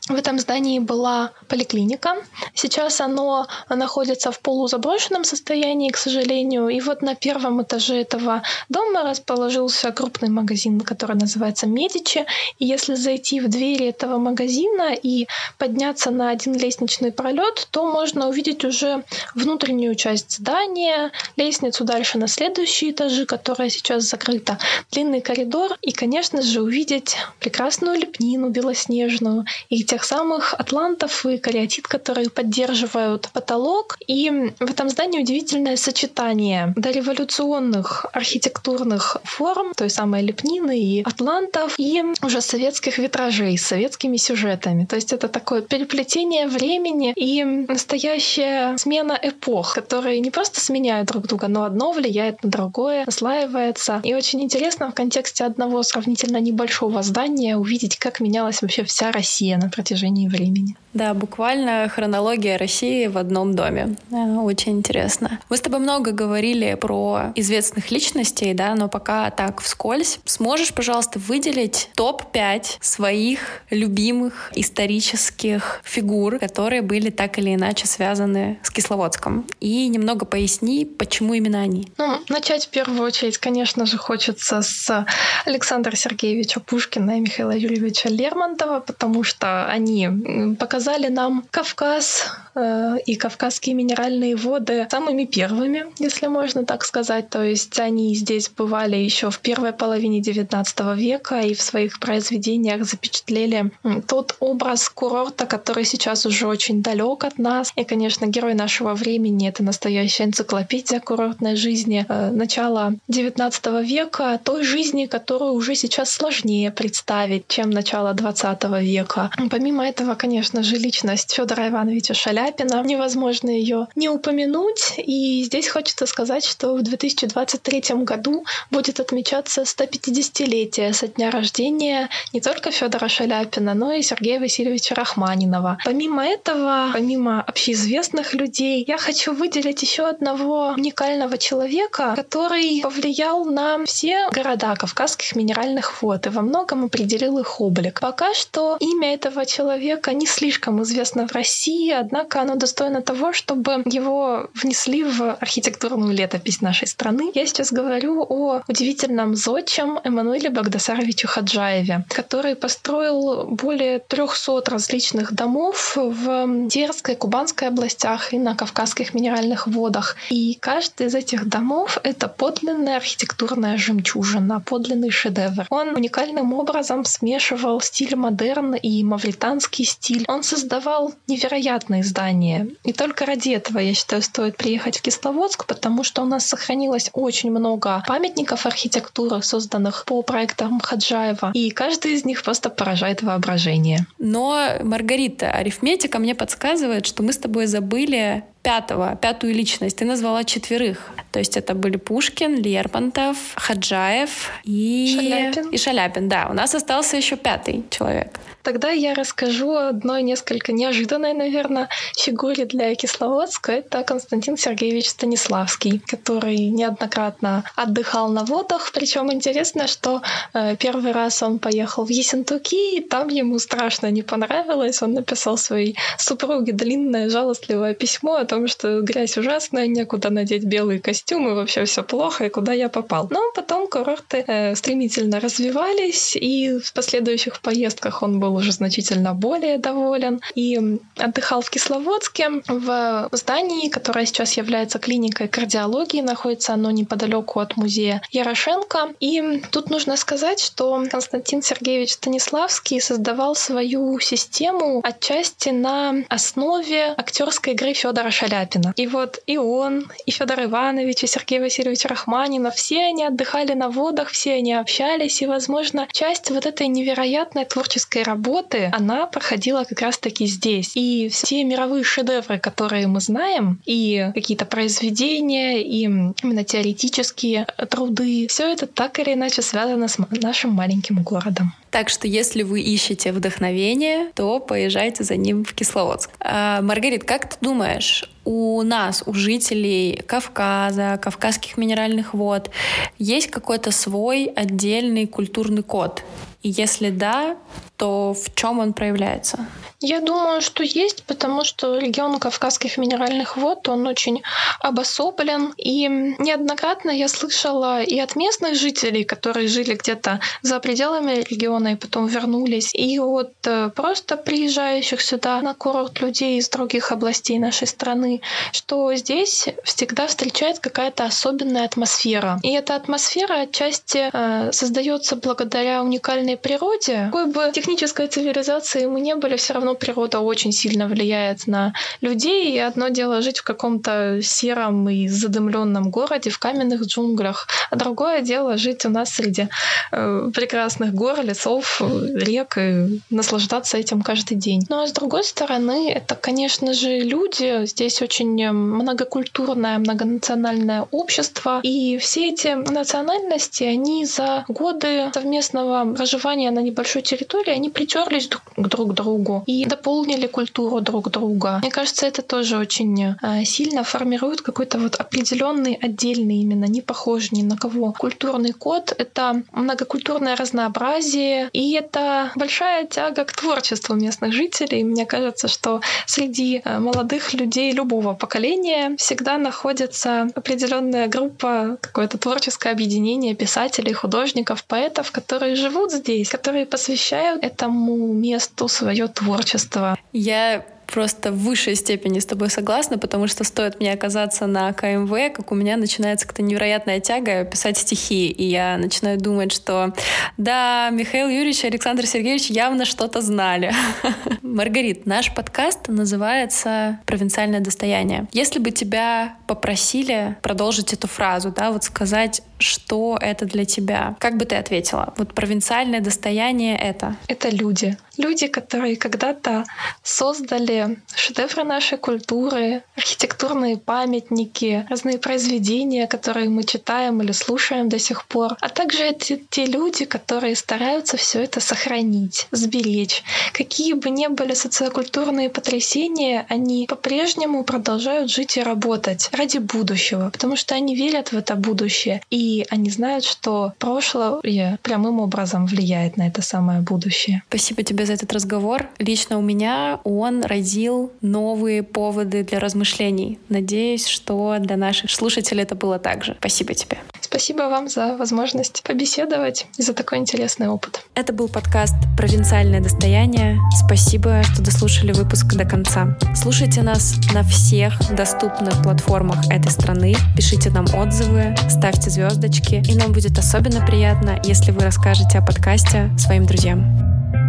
в 0.08 0.14
этом 0.14 0.38
здании 0.38 0.80
была 0.80 1.32
поликлиника. 1.48 2.16
Сейчас 2.54 3.00
оно 3.00 3.46
находится 3.70 4.30
в 4.30 4.40
полузаброшенном 4.40 5.24
состоянии, 5.24 5.88
к 5.88 5.96
сожалению. 5.96 6.68
И 6.68 6.80
вот 6.82 7.00
на 7.00 7.14
первом 7.14 7.62
этаже 7.62 8.02
этого 8.02 8.42
дома 8.68 9.02
расположился 9.02 9.92
крупный 9.92 10.28
магазин, 10.28 10.80
который 10.80 11.16
называется 11.16 11.66
«Медичи». 11.66 12.26
И 12.58 12.66
если 12.66 12.96
зайти 12.96 13.40
в 13.40 13.48
двери 13.48 13.86
этого 13.86 14.18
магазина 14.18 14.92
и 14.92 15.26
подняться 15.56 16.10
на 16.10 16.28
один 16.28 16.54
лестничный 16.54 17.10
пролет, 17.10 17.66
то 17.70 17.90
можно 17.90 18.28
увидеть 18.28 18.62
уже 18.66 19.04
внутреннюю 19.34 19.94
часть 19.94 20.36
здания, 20.36 21.12
лестницу 21.36 21.84
дальше 21.84 22.18
на 22.18 22.28
следующие 22.28 22.90
этажи, 22.90 23.24
которая 23.24 23.70
сейчас 23.70 24.04
закрыта, 24.04 24.58
длинный 24.92 25.22
коридор 25.22 25.78
и, 25.80 25.92
конечно 25.92 26.42
же, 26.42 26.60
увидеть 26.60 27.16
прекрасную 27.40 27.98
лепнину 27.98 28.50
белоснежную 28.50 29.46
и 29.70 29.82
тех 29.94 30.02
самых 30.02 30.54
атлантов 30.54 31.24
и 31.24 31.38
кариатид, 31.38 31.86
которые 31.86 32.28
поддерживают 32.28 33.28
потолок. 33.32 33.96
И 34.08 34.28
в 34.58 34.70
этом 34.70 34.90
здании 34.90 35.20
удивительное 35.20 35.76
сочетание 35.76 36.72
дореволюционных 36.76 38.06
архитектурных 38.12 39.18
форм, 39.22 39.72
той 39.76 39.90
самой 39.90 40.22
лепнины 40.22 40.76
и 40.80 41.02
атлантов, 41.02 41.76
и 41.78 42.02
уже 42.22 42.40
советских 42.40 42.98
витражей 42.98 43.56
с 43.56 43.66
советскими 43.66 44.16
сюжетами. 44.16 44.84
То 44.84 44.96
есть 44.96 45.12
это 45.12 45.28
такое 45.28 45.62
переплетение 45.62 46.48
времени 46.48 47.12
и 47.14 47.44
настоящая 47.44 48.76
смена 48.78 49.16
эпох, 49.22 49.74
которые 49.74 50.18
не 50.18 50.32
просто 50.32 50.60
сменяют 50.60 51.06
друг 51.06 51.28
друга, 51.28 51.46
но 51.46 51.62
одно 51.62 51.92
влияет 51.92 52.42
на 52.42 52.50
другое, 52.50 53.04
наслаивается. 53.06 54.00
И 54.02 54.12
очень 54.12 54.42
интересно 54.42 54.90
в 54.90 54.94
контексте 54.94 55.44
одного 55.44 55.84
сравнительно 55.84 56.38
небольшого 56.38 57.00
здания 57.04 57.56
увидеть, 57.56 57.96
как 57.96 58.18
менялась 58.18 58.60
вообще 58.60 58.82
вся 58.82 59.12
Россия 59.12 59.56
на 59.56 59.70
протяжении 59.84 60.28
времени. 60.28 60.76
Да, 60.94 61.12
буквально 61.12 61.88
хронология 61.88 62.56
России 62.56 63.08
в 63.08 63.18
одном 63.18 63.54
доме. 63.54 63.96
Очень 64.10 64.78
интересно. 64.78 65.40
Мы 65.50 65.56
с 65.56 65.60
тобой 65.60 65.80
много 65.80 66.12
говорили 66.12 66.74
про 66.80 67.32
известных 67.34 67.90
личностей, 67.90 68.54
да, 68.54 68.74
но 68.76 68.88
пока 68.88 69.30
так 69.30 69.60
вскользь. 69.60 70.20
Сможешь, 70.24 70.72
пожалуйста, 70.72 71.18
выделить 71.18 71.90
топ-5 71.96 72.78
своих 72.80 73.40
любимых 73.70 74.52
исторических 74.54 75.80
фигур, 75.84 76.38
которые 76.38 76.80
были 76.80 77.10
так 77.10 77.38
или 77.38 77.54
иначе 77.54 77.86
связаны 77.86 78.58
с 78.62 78.70
Кисловодском? 78.70 79.46
И 79.60 79.88
немного 79.88 80.24
поясни, 80.24 80.84
почему 80.84 81.34
именно 81.34 81.60
они. 81.60 81.88
Ну, 81.98 82.20
начать 82.28 82.66
в 82.66 82.68
первую 82.68 83.02
очередь, 83.02 83.38
конечно 83.38 83.84
же, 83.84 83.98
хочется 83.98 84.62
с 84.62 85.06
Александра 85.44 85.96
Сергеевича 85.96 86.60
Пушкина 86.60 87.18
и 87.18 87.20
Михаила 87.20 87.54
Юрьевича 87.54 88.08
Лермонтова, 88.08 88.78
потому 88.78 89.24
что 89.24 89.66
они 89.74 90.54
показали 90.58 91.08
нам 91.08 91.44
Кавказ 91.50 92.32
э, 92.54 92.96
и 93.06 93.16
кавказские 93.16 93.74
минеральные 93.74 94.36
воды 94.36 94.86
самыми 94.90 95.24
первыми, 95.24 95.86
если 95.98 96.28
можно 96.28 96.64
так 96.64 96.84
сказать. 96.84 97.28
То 97.28 97.42
есть 97.42 97.78
они 97.80 98.14
здесь 98.14 98.48
бывали 98.48 98.96
еще 98.96 99.30
в 99.30 99.38
первой 99.40 99.72
половине 99.72 100.20
XIX 100.20 100.96
века 100.96 101.40
и 101.40 101.54
в 101.54 101.62
своих 101.62 101.98
произведениях 101.98 102.84
запечатлели 102.84 103.72
тот 104.06 104.36
образ 104.40 104.88
курорта, 104.88 105.46
который 105.46 105.84
сейчас 105.84 106.26
уже 106.26 106.46
очень 106.46 106.82
далек 106.82 107.24
от 107.24 107.38
нас. 107.38 107.72
И, 107.76 107.84
конечно, 107.84 108.26
герой 108.26 108.54
нашего 108.54 108.94
времени— 108.94 109.48
это 109.50 109.62
настоящая 109.62 110.24
энциклопедия 110.24 111.00
курортной 111.00 111.56
жизни 111.56 112.06
э, 112.08 112.30
начала 112.30 112.94
XIX 113.10 113.84
века, 113.84 114.40
той 114.42 114.62
жизни, 114.62 115.06
которую 115.06 115.52
уже 115.52 115.74
сейчас 115.74 116.10
сложнее 116.10 116.70
представить, 116.70 117.48
чем 117.48 117.70
начало 117.70 118.14
XX 118.14 118.80
века. 118.80 119.30
Помимо 119.50 119.63
этого, 119.72 120.14
конечно 120.14 120.62
же, 120.62 120.76
личность 120.76 121.32
Федора 121.32 121.68
Ивановича 121.68 122.14
Шаляпина. 122.14 122.82
Невозможно 122.84 123.50
ее 123.50 123.88
не 123.94 124.08
упомянуть. 124.08 124.94
И 124.98 125.42
здесь 125.44 125.68
хочется 125.68 126.06
сказать, 126.06 126.44
что 126.44 126.74
в 126.74 126.82
2023 126.82 127.82
году 128.04 128.44
будет 128.70 129.00
отмечаться 129.00 129.62
150-летие 129.62 130.92
со 130.92 131.08
дня 131.08 131.30
рождения 131.30 132.08
не 132.32 132.40
только 132.40 132.70
Федора 132.70 133.08
Шаляпина, 133.08 133.74
но 133.74 133.92
и 133.92 134.02
Сергея 134.02 134.40
Васильевича 134.40 134.94
Рахманинова. 134.94 135.78
Помимо 135.84 136.24
этого, 136.24 136.90
помимо 136.92 137.42
общеизвестных 137.42 138.34
людей, 138.34 138.84
я 138.86 138.98
хочу 138.98 139.32
выделить 139.32 139.82
еще 139.82 140.06
одного 140.06 140.74
уникального 140.76 141.38
человека, 141.38 142.14
который 142.16 142.80
повлиял 142.82 143.44
на 143.44 143.84
все 143.84 144.28
города 144.30 144.74
Кавказских 144.74 145.36
минеральных 145.36 146.02
вод 146.02 146.26
и 146.26 146.30
во 146.30 146.42
многом 146.42 146.84
определил 146.84 147.38
их 147.38 147.60
облик. 147.60 148.00
Пока 148.00 148.34
что 148.34 148.76
имя 148.80 149.14
этого 149.14 149.46
человека 149.46 149.53
не 149.58 150.26
слишком 150.26 150.82
известно 150.82 151.26
в 151.28 151.32
России, 151.32 151.90
однако 151.92 152.40
оно 152.40 152.56
достойно 152.56 153.02
того, 153.02 153.32
чтобы 153.32 153.82
его 153.84 154.48
внесли 154.54 155.04
в 155.04 155.34
архитектурную 155.34 156.12
летопись 156.14 156.60
нашей 156.60 156.88
страны. 156.88 157.30
Я 157.34 157.46
сейчас 157.46 157.72
говорю 157.72 158.24
о 158.28 158.62
удивительном 158.68 159.36
зодчем 159.36 160.00
Эммануиле 160.02 160.50
Багдасаровиче 160.50 161.26
Хаджаеве, 161.26 162.04
который 162.08 162.56
построил 162.56 163.44
более 163.44 163.98
300 163.98 164.62
различных 164.66 165.32
домов 165.32 165.96
в 165.96 166.68
Терской, 166.68 167.16
Кубанской 167.16 167.68
областях 167.68 168.32
и 168.32 168.38
на 168.38 168.54
Кавказских 168.54 169.14
минеральных 169.14 169.66
водах. 169.66 170.16
И 170.30 170.56
каждый 170.60 171.06
из 171.06 171.14
этих 171.14 171.48
домов— 171.48 171.98
это 172.02 172.28
подлинная 172.28 172.96
архитектурная 172.96 173.76
жемчужина, 173.78 174.60
подлинный 174.60 175.10
шедевр. 175.10 175.66
Он 175.70 175.88
уникальным 175.88 176.52
образом 176.54 177.04
смешивал 177.04 177.80
стиль 177.80 178.16
модерн 178.16 178.74
и 178.74 179.04
мавританский 179.04 179.43
стиль. 179.84 180.24
Он 180.28 180.42
создавал 180.42 181.14
невероятные 181.26 182.02
здания. 182.02 182.68
И 182.84 182.92
только 182.92 183.26
ради 183.26 183.50
этого, 183.50 183.78
я 183.78 183.94
считаю, 183.94 184.22
стоит 184.22 184.56
приехать 184.56 184.98
в 184.98 185.02
Кисловодск, 185.02 185.66
потому 185.66 186.04
что 186.04 186.22
у 186.22 186.24
нас 186.24 186.46
сохранилось 186.46 187.10
очень 187.12 187.50
много 187.50 188.02
памятников 188.06 188.66
архитектуры, 188.66 189.42
созданных 189.42 190.04
по 190.06 190.22
проектам 190.22 190.80
Хаджаева. 190.80 191.50
И 191.54 191.70
каждый 191.70 192.12
из 192.12 192.24
них 192.24 192.42
просто 192.42 192.70
поражает 192.70 193.22
воображение. 193.22 194.06
Но, 194.18 194.68
Маргарита, 194.82 195.50
арифметика 195.50 196.18
мне 196.18 196.34
подсказывает, 196.34 197.06
что 197.06 197.22
мы 197.22 197.32
с 197.32 197.38
тобой 197.38 197.66
забыли 197.66 198.44
пятого, 198.64 199.14
пятую 199.16 199.54
личность. 199.54 199.98
Ты 199.98 200.04
назвала 200.06 200.42
четверых. 200.42 201.10
То 201.30 201.38
есть 201.38 201.56
это 201.56 201.74
были 201.74 201.96
Пушкин, 201.96 202.56
Лермонтов, 202.56 203.36
Хаджаев 203.56 204.50
и 204.64 205.14
Шаляпин. 205.14 205.70
И 205.70 205.76
Шаляпин, 205.76 206.28
да. 206.28 206.48
У 206.50 206.54
нас 206.54 206.74
остался 206.74 207.16
еще 207.16 207.36
пятый 207.36 207.84
человек. 207.90 208.40
Тогда 208.64 208.88
я 208.88 209.14
расскажу 209.14 209.74
одной 209.76 210.22
несколько 210.22 210.72
неожиданной, 210.72 211.34
наверное, 211.34 211.90
фигуре 212.16 212.64
для 212.64 212.94
Кисловодска. 212.94 213.72
Это 213.72 214.02
Константин 214.04 214.56
Сергеевич 214.56 215.10
Станиславский, 215.10 215.98
который 215.98 216.56
неоднократно 216.70 217.64
отдыхал 217.76 218.30
на 218.30 218.44
водах. 218.44 218.90
Причем 218.94 219.30
интересно, 219.30 219.86
что 219.86 220.22
э, 220.54 220.76
первый 220.76 221.12
раз 221.12 221.42
он 221.42 221.58
поехал 221.58 222.06
в 222.06 222.08
Ессентуки, 222.08 222.96
и 222.96 223.00
там 223.00 223.28
ему 223.28 223.58
страшно 223.58 224.10
не 224.10 224.22
понравилось. 224.22 225.02
Он 225.02 225.12
написал 225.12 225.58
своей 225.58 225.98
супруге 226.16 226.72
длинное 226.72 227.28
жалостливое 227.28 227.92
письмо 227.92 228.36
о 228.36 228.46
том, 228.54 228.68
что 228.68 229.00
грязь 229.00 229.36
ужасная, 229.36 229.88
некуда 229.88 230.30
надеть 230.30 230.64
белый 230.64 231.00
костюм, 231.00 231.48
и 231.48 231.54
вообще 231.54 231.84
все 231.84 232.02
плохо, 232.02 232.44
и 232.44 232.48
куда 232.48 232.72
я 232.72 232.88
попал. 232.88 233.26
Но 233.30 233.40
потом 233.54 233.88
курорты 233.88 234.44
э, 234.46 234.74
стремительно 234.76 235.40
развивались, 235.40 236.36
и 236.36 236.78
в 236.78 236.92
последующих 236.92 237.60
поездках 237.60 238.22
он 238.22 238.38
был 238.38 238.54
уже 238.54 238.70
значительно 238.70 239.34
более 239.34 239.78
доволен. 239.78 240.40
И 240.54 240.78
отдыхал 241.18 241.62
в 241.62 241.70
Кисловодске 241.70 242.62
в 242.68 243.28
здании, 243.32 243.88
которое 243.88 244.26
сейчас 244.26 244.56
является 244.56 244.98
клиникой 244.98 245.48
кардиологии. 245.48 246.20
Находится 246.20 246.74
оно 246.74 246.90
неподалеку 246.92 247.58
от 247.58 247.76
музея 247.76 248.22
Ярошенко. 248.30 249.14
И 249.18 249.62
тут 249.70 249.90
нужно 249.90 250.16
сказать, 250.16 250.60
что 250.60 251.04
Константин 251.10 251.60
Сергеевич 251.62 252.12
Станиславский 252.12 253.00
создавал 253.00 253.56
свою 253.56 254.20
систему 254.20 255.00
отчасти 255.02 255.70
на 255.70 256.14
основе 256.28 257.14
актерской 257.16 257.72
игры 257.72 257.94
Федора 257.94 258.30
Шаляпина. 258.44 258.92
И 258.96 259.06
вот 259.06 259.42
и 259.46 259.56
он, 259.56 260.10
и 260.26 260.30
Федор 260.30 260.64
Иванович, 260.64 261.24
и 261.24 261.26
Сергей 261.26 261.60
Васильевич 261.60 262.04
Рахманинов, 262.04 262.74
все 262.74 263.04
они 263.04 263.24
отдыхали 263.24 263.72
на 263.74 263.88
водах, 263.88 264.28
все 264.30 264.54
они 264.54 264.74
общались, 264.74 265.42
и, 265.42 265.46
возможно, 265.46 266.06
часть 266.12 266.50
вот 266.50 266.66
этой 266.66 266.88
невероятной 266.88 267.64
творческой 267.64 268.22
работы 268.22 268.90
она 268.92 269.26
проходила 269.26 269.84
как 269.84 270.00
раз-таки 270.00 270.46
здесь. 270.46 270.92
И 270.94 271.28
все 271.30 271.64
мировые 271.64 272.04
шедевры, 272.04 272.58
которые 272.58 273.06
мы 273.06 273.20
знаем, 273.20 273.80
и 273.86 274.30
какие-то 274.34 274.66
произведения, 274.66 275.82
и 275.82 276.02
именно 276.02 276.64
теоретические 276.64 277.66
труды, 277.88 278.46
все 278.48 278.72
это 278.72 278.86
так 278.86 279.18
или 279.18 279.32
иначе 279.34 279.62
связано 279.62 280.08
с 280.08 280.18
нашим 280.30 280.72
маленьким 280.72 281.22
городом. 281.22 281.72
Так 281.90 282.08
что 282.08 282.26
если 282.26 282.64
вы 282.64 282.80
ищете 282.80 283.30
вдохновение, 283.30 284.32
то 284.34 284.58
поезжайте 284.58 285.22
за 285.22 285.36
ним 285.36 285.64
в 285.64 285.74
Кисловодск. 285.74 286.30
А, 286.40 286.82
Маргарит, 286.82 287.22
как 287.22 287.50
ты 287.50 287.56
думаешь, 287.60 288.24
у 288.44 288.82
нас, 288.82 289.22
у 289.26 289.32
жителей 289.32 290.22
Кавказа, 290.26 291.18
Кавказских 291.22 291.76
минеральных 291.76 292.34
вод, 292.34 292.70
есть 293.18 293.50
какой-то 293.50 293.90
свой 293.90 294.46
отдельный 294.46 295.26
культурный 295.26 295.82
код? 295.82 296.22
И 296.64 296.70
если 296.70 297.10
да, 297.10 297.56
то 297.96 298.34
в 298.34 298.54
чем 298.54 298.80
он 298.80 298.94
проявляется? 298.94 299.66
Я 300.00 300.20
думаю, 300.20 300.60
что 300.60 300.82
есть, 300.82 301.24
потому 301.24 301.64
что 301.64 301.96
регион 301.96 302.38
Кавказских 302.38 302.98
минеральных 302.98 303.56
вод, 303.56 303.88
он 303.88 304.06
очень 304.06 304.42
обособлен. 304.80 305.72
И 305.78 306.06
неоднократно 306.38 307.10
я 307.10 307.28
слышала 307.28 308.02
и 308.02 308.18
от 308.18 308.36
местных 308.36 308.74
жителей, 308.74 309.24
которые 309.24 309.66
жили 309.68 309.94
где-то 309.94 310.40
за 310.60 310.78
пределами 310.80 311.44
региона 311.48 311.92
и 311.92 311.96
потом 311.96 312.26
вернулись, 312.26 312.90
и 312.92 313.18
от 313.18 313.54
э, 313.66 313.88
просто 313.94 314.36
приезжающих 314.36 315.22
сюда 315.22 315.62
на 315.62 315.72
курорт 315.72 316.20
людей 316.20 316.58
из 316.58 316.68
других 316.68 317.10
областей 317.10 317.58
нашей 317.58 317.86
страны, 317.86 318.42
что 318.72 319.14
здесь 319.14 319.68
всегда 319.84 320.26
встречает 320.26 320.80
какая-то 320.80 321.24
особенная 321.24 321.84
атмосфера. 321.86 322.58
И 322.62 322.72
эта 322.72 322.94
атмосфера 322.96 323.62
отчасти 323.62 324.28
э, 324.30 324.72
создается 324.72 325.36
благодаря 325.36 326.02
уникальной 326.02 326.53
современной 326.54 326.56
природе, 326.56 327.26
какой 327.26 327.46
бы 327.46 327.72
технической 327.72 328.28
цивилизации 328.28 329.06
мы 329.06 329.20
не 329.20 329.34
были, 329.34 329.56
все 329.56 329.74
равно 329.74 329.94
природа 329.94 330.40
очень 330.40 330.72
сильно 330.72 331.06
влияет 331.06 331.66
на 331.66 331.92
людей. 332.20 332.74
И 332.74 332.78
одно 332.78 333.08
дело 333.08 333.42
жить 333.42 333.58
в 333.58 333.64
каком-то 333.64 334.40
сером 334.42 335.08
и 335.08 335.28
задымленном 335.28 336.10
городе, 336.10 336.50
в 336.50 336.58
каменных 336.58 337.02
джунглях, 337.02 337.68
а 337.90 337.96
другое 337.96 338.40
дело 338.40 338.76
жить 338.76 339.04
у 339.06 339.08
нас 339.08 339.30
среди 339.30 339.68
э, 340.12 340.50
прекрасных 340.54 341.14
гор, 341.14 341.44
лесов, 341.44 342.00
рек 342.00 342.78
и 342.78 343.20
наслаждаться 343.30 343.98
этим 343.98 344.22
каждый 344.22 344.56
день. 344.56 344.82
Ну 344.88 345.02
а 345.02 345.06
с 345.06 345.12
другой 345.12 345.44
стороны, 345.44 346.10
это, 346.10 346.34
конечно 346.34 346.94
же, 346.94 347.20
люди. 347.20 347.86
Здесь 347.86 348.22
очень 348.22 348.70
многокультурное, 348.70 349.98
многонациональное 349.98 351.06
общество. 351.10 351.80
И 351.82 352.18
все 352.18 352.50
эти 352.50 352.68
национальности, 352.74 353.84
они 353.84 354.24
за 354.24 354.64
годы 354.68 355.30
совместного 355.32 356.14
проживания 356.14 356.43
проживания 356.44 356.70
на 356.70 356.80
небольшой 356.80 357.22
территории, 357.22 357.70
они 357.70 357.90
притерлись 357.90 358.48
друг, 358.48 358.62
к 358.76 359.14
другу 359.14 359.62
и 359.66 359.86
дополнили 359.86 360.46
культуру 360.46 361.00
друг 361.00 361.30
друга. 361.30 361.78
Мне 361.82 361.90
кажется, 361.90 362.26
это 362.26 362.42
тоже 362.42 362.76
очень 362.76 363.36
э, 363.42 363.64
сильно 363.64 364.04
формирует 364.04 364.60
какой-то 364.60 364.98
вот 364.98 365.14
определенный 365.16 365.98
отдельный 366.02 366.56
именно, 366.56 366.84
не 366.84 367.00
похожий 367.00 367.48
ни 367.52 367.62
на 367.62 367.76
кого. 367.76 368.12
Культурный 368.12 368.72
код— 368.72 369.14
это 369.18 369.62
многокультурное 369.72 370.56
разнообразие, 370.56 371.68
и 371.72 371.92
это 371.92 372.50
большая 372.56 373.06
тяга 373.06 373.44
к 373.44 373.52
творчеству 373.52 374.14
местных 374.14 374.52
жителей. 374.52 375.04
Мне 375.04 375.24
кажется, 375.26 375.68
что 375.68 376.00
среди 376.26 376.82
э, 376.84 376.98
молодых 376.98 377.54
людей 377.54 377.92
любого 377.92 378.34
поколения 378.34 379.16
всегда 379.16 379.58
находится 379.58 380.48
определенная 380.54 381.26
группа, 381.28 381.96
какое-то 382.00 382.36
творческое 382.38 382.92
объединение 382.92 383.54
писателей, 383.54 384.12
художников, 384.12 384.84
поэтов, 384.84 385.32
которые 385.32 385.74
живут 385.76 386.12
здесь, 386.12 386.33
которые 386.50 386.86
посвящают 386.86 387.62
этому 387.64 388.32
месту 388.32 388.88
свое 388.88 389.28
творчество. 389.28 390.18
Я 390.32 390.84
просто 391.06 391.52
в 391.52 391.58
высшей 391.58 391.94
степени 391.94 392.38
с 392.38 392.46
тобой 392.46 392.70
согласна, 392.70 393.18
потому 393.18 393.46
что 393.46 393.64
стоит 393.64 394.00
мне 394.00 394.12
оказаться 394.12 394.66
на 394.66 394.92
КМВ, 394.92 395.30
как 395.54 395.72
у 395.72 395.74
меня 395.74 395.96
начинается 395.96 396.46
какая-то 396.46 396.62
невероятная 396.62 397.20
тяга 397.20 397.64
писать 397.64 397.98
стихи, 397.98 398.48
и 398.48 398.64
я 398.64 398.96
начинаю 398.96 399.38
думать, 399.38 399.72
что 399.72 400.12
да, 400.56 401.10
Михаил 401.10 401.48
Юрьевич 401.48 401.84
и 401.84 401.88
Александр 401.88 402.26
Сергеевич 402.26 402.66
явно 402.66 403.04
что-то 403.04 403.40
знали. 403.40 403.92
Маргарит, 404.62 405.26
наш 405.26 405.54
подкаст 405.54 406.08
называется 406.08 407.20
«Провинциальное 407.26 407.80
достояние». 407.80 408.46
Если 408.52 408.78
бы 408.78 408.90
тебя 408.90 409.56
попросили 409.66 410.56
продолжить 410.62 411.12
эту 411.12 411.28
фразу, 411.28 411.70
да, 411.70 411.90
вот 411.90 412.04
сказать, 412.04 412.62
что 412.78 413.38
это 413.40 413.66
для 413.66 413.84
тебя, 413.84 414.36
как 414.38 414.56
бы 414.56 414.64
ты 414.64 414.76
ответила? 414.76 415.32
Вот 415.36 415.54
провинциальное 415.54 416.20
достояние— 416.20 416.96
это? 417.00 417.36
Это 417.48 417.68
люди. 417.68 418.16
Люди, 418.36 418.66
которые 418.66 419.16
когда-то 419.16 419.84
создали 420.22 421.03
шедевры 421.34 421.84
нашей 421.84 422.18
культуры, 422.18 423.02
архитектурные 423.16 423.96
памятники, 423.96 425.06
разные 425.08 425.38
произведения, 425.38 426.26
которые 426.26 426.68
мы 426.68 426.84
читаем 426.84 427.42
или 427.42 427.52
слушаем 427.52 428.08
до 428.08 428.18
сих 428.18 428.46
пор, 428.46 428.76
а 428.80 428.88
также 428.88 429.22
это 429.22 429.56
те 429.70 429.86
люди, 429.86 430.24
которые 430.24 430.76
стараются 430.76 431.36
все 431.36 431.62
это 431.62 431.80
сохранить, 431.80 432.68
сберечь. 432.70 433.42
Какие 433.72 434.14
бы 434.14 434.30
ни 434.30 434.46
были 434.46 434.74
социокультурные 434.74 435.70
потрясения, 435.70 436.66
они 436.68 437.06
по-прежнему 437.08 437.84
продолжают 437.84 438.50
жить 438.50 438.76
и 438.76 438.82
работать 438.82 439.48
ради 439.52 439.78
будущего, 439.78 440.50
потому 440.50 440.76
что 440.76 440.94
они 440.94 441.14
верят 441.14 441.52
в 441.52 441.56
это 441.56 441.74
будущее, 441.74 442.40
и 442.50 442.84
они 442.90 443.10
знают, 443.10 443.44
что 443.44 443.92
прошлое 443.98 444.60
прямым 445.02 445.40
образом 445.40 445.86
влияет 445.86 446.36
на 446.36 446.48
это 446.48 446.62
самое 446.62 447.00
будущее. 447.00 447.62
Спасибо 447.68 448.02
тебе 448.02 448.26
за 448.26 448.34
этот 448.34 448.52
разговор. 448.52 449.08
Лично 449.18 449.58
у 449.58 449.62
меня 449.62 450.20
он 450.24 450.64
родил 450.84 451.32
новые 451.40 452.02
поводы 452.02 452.62
для 452.62 452.78
размышлений. 452.78 453.58
Надеюсь, 453.70 454.26
что 454.26 454.76
для 454.80 454.98
наших 454.98 455.30
слушателей 455.30 455.82
это 455.82 455.94
было 455.94 456.18
так 456.18 456.44
же. 456.44 456.56
Спасибо 456.58 456.92
тебе. 456.92 457.16
Спасибо 457.40 457.84
вам 457.84 458.08
за 458.08 458.36
возможность 458.36 459.02
побеседовать 459.02 459.86
и 459.96 460.02
за 460.02 460.12
такой 460.12 460.38
интересный 460.38 460.88
опыт. 460.88 461.24
Это 461.34 461.54
был 461.54 461.68
подкаст 461.68 462.14
«Провинциальное 462.36 463.00
достояние». 463.00 463.78
Спасибо, 464.04 464.62
что 464.62 464.82
дослушали 464.82 465.32
выпуск 465.32 465.74
до 465.74 465.86
конца. 465.86 466.36
Слушайте 466.54 467.00
нас 467.00 467.36
на 467.54 467.62
всех 467.62 468.12
доступных 468.36 469.02
платформах 469.02 469.66
этой 469.70 469.90
страны. 469.90 470.34
Пишите 470.54 470.90
нам 470.90 471.06
отзывы, 471.14 471.74
ставьте 471.88 472.28
звездочки. 472.28 473.02
И 473.08 473.14
нам 473.14 473.32
будет 473.32 473.58
особенно 473.58 474.04
приятно, 474.04 474.60
если 474.64 474.90
вы 474.90 475.00
расскажете 475.00 475.58
о 475.58 475.62
подкасте 475.64 476.30
своим 476.36 476.66
друзьям. 476.66 477.63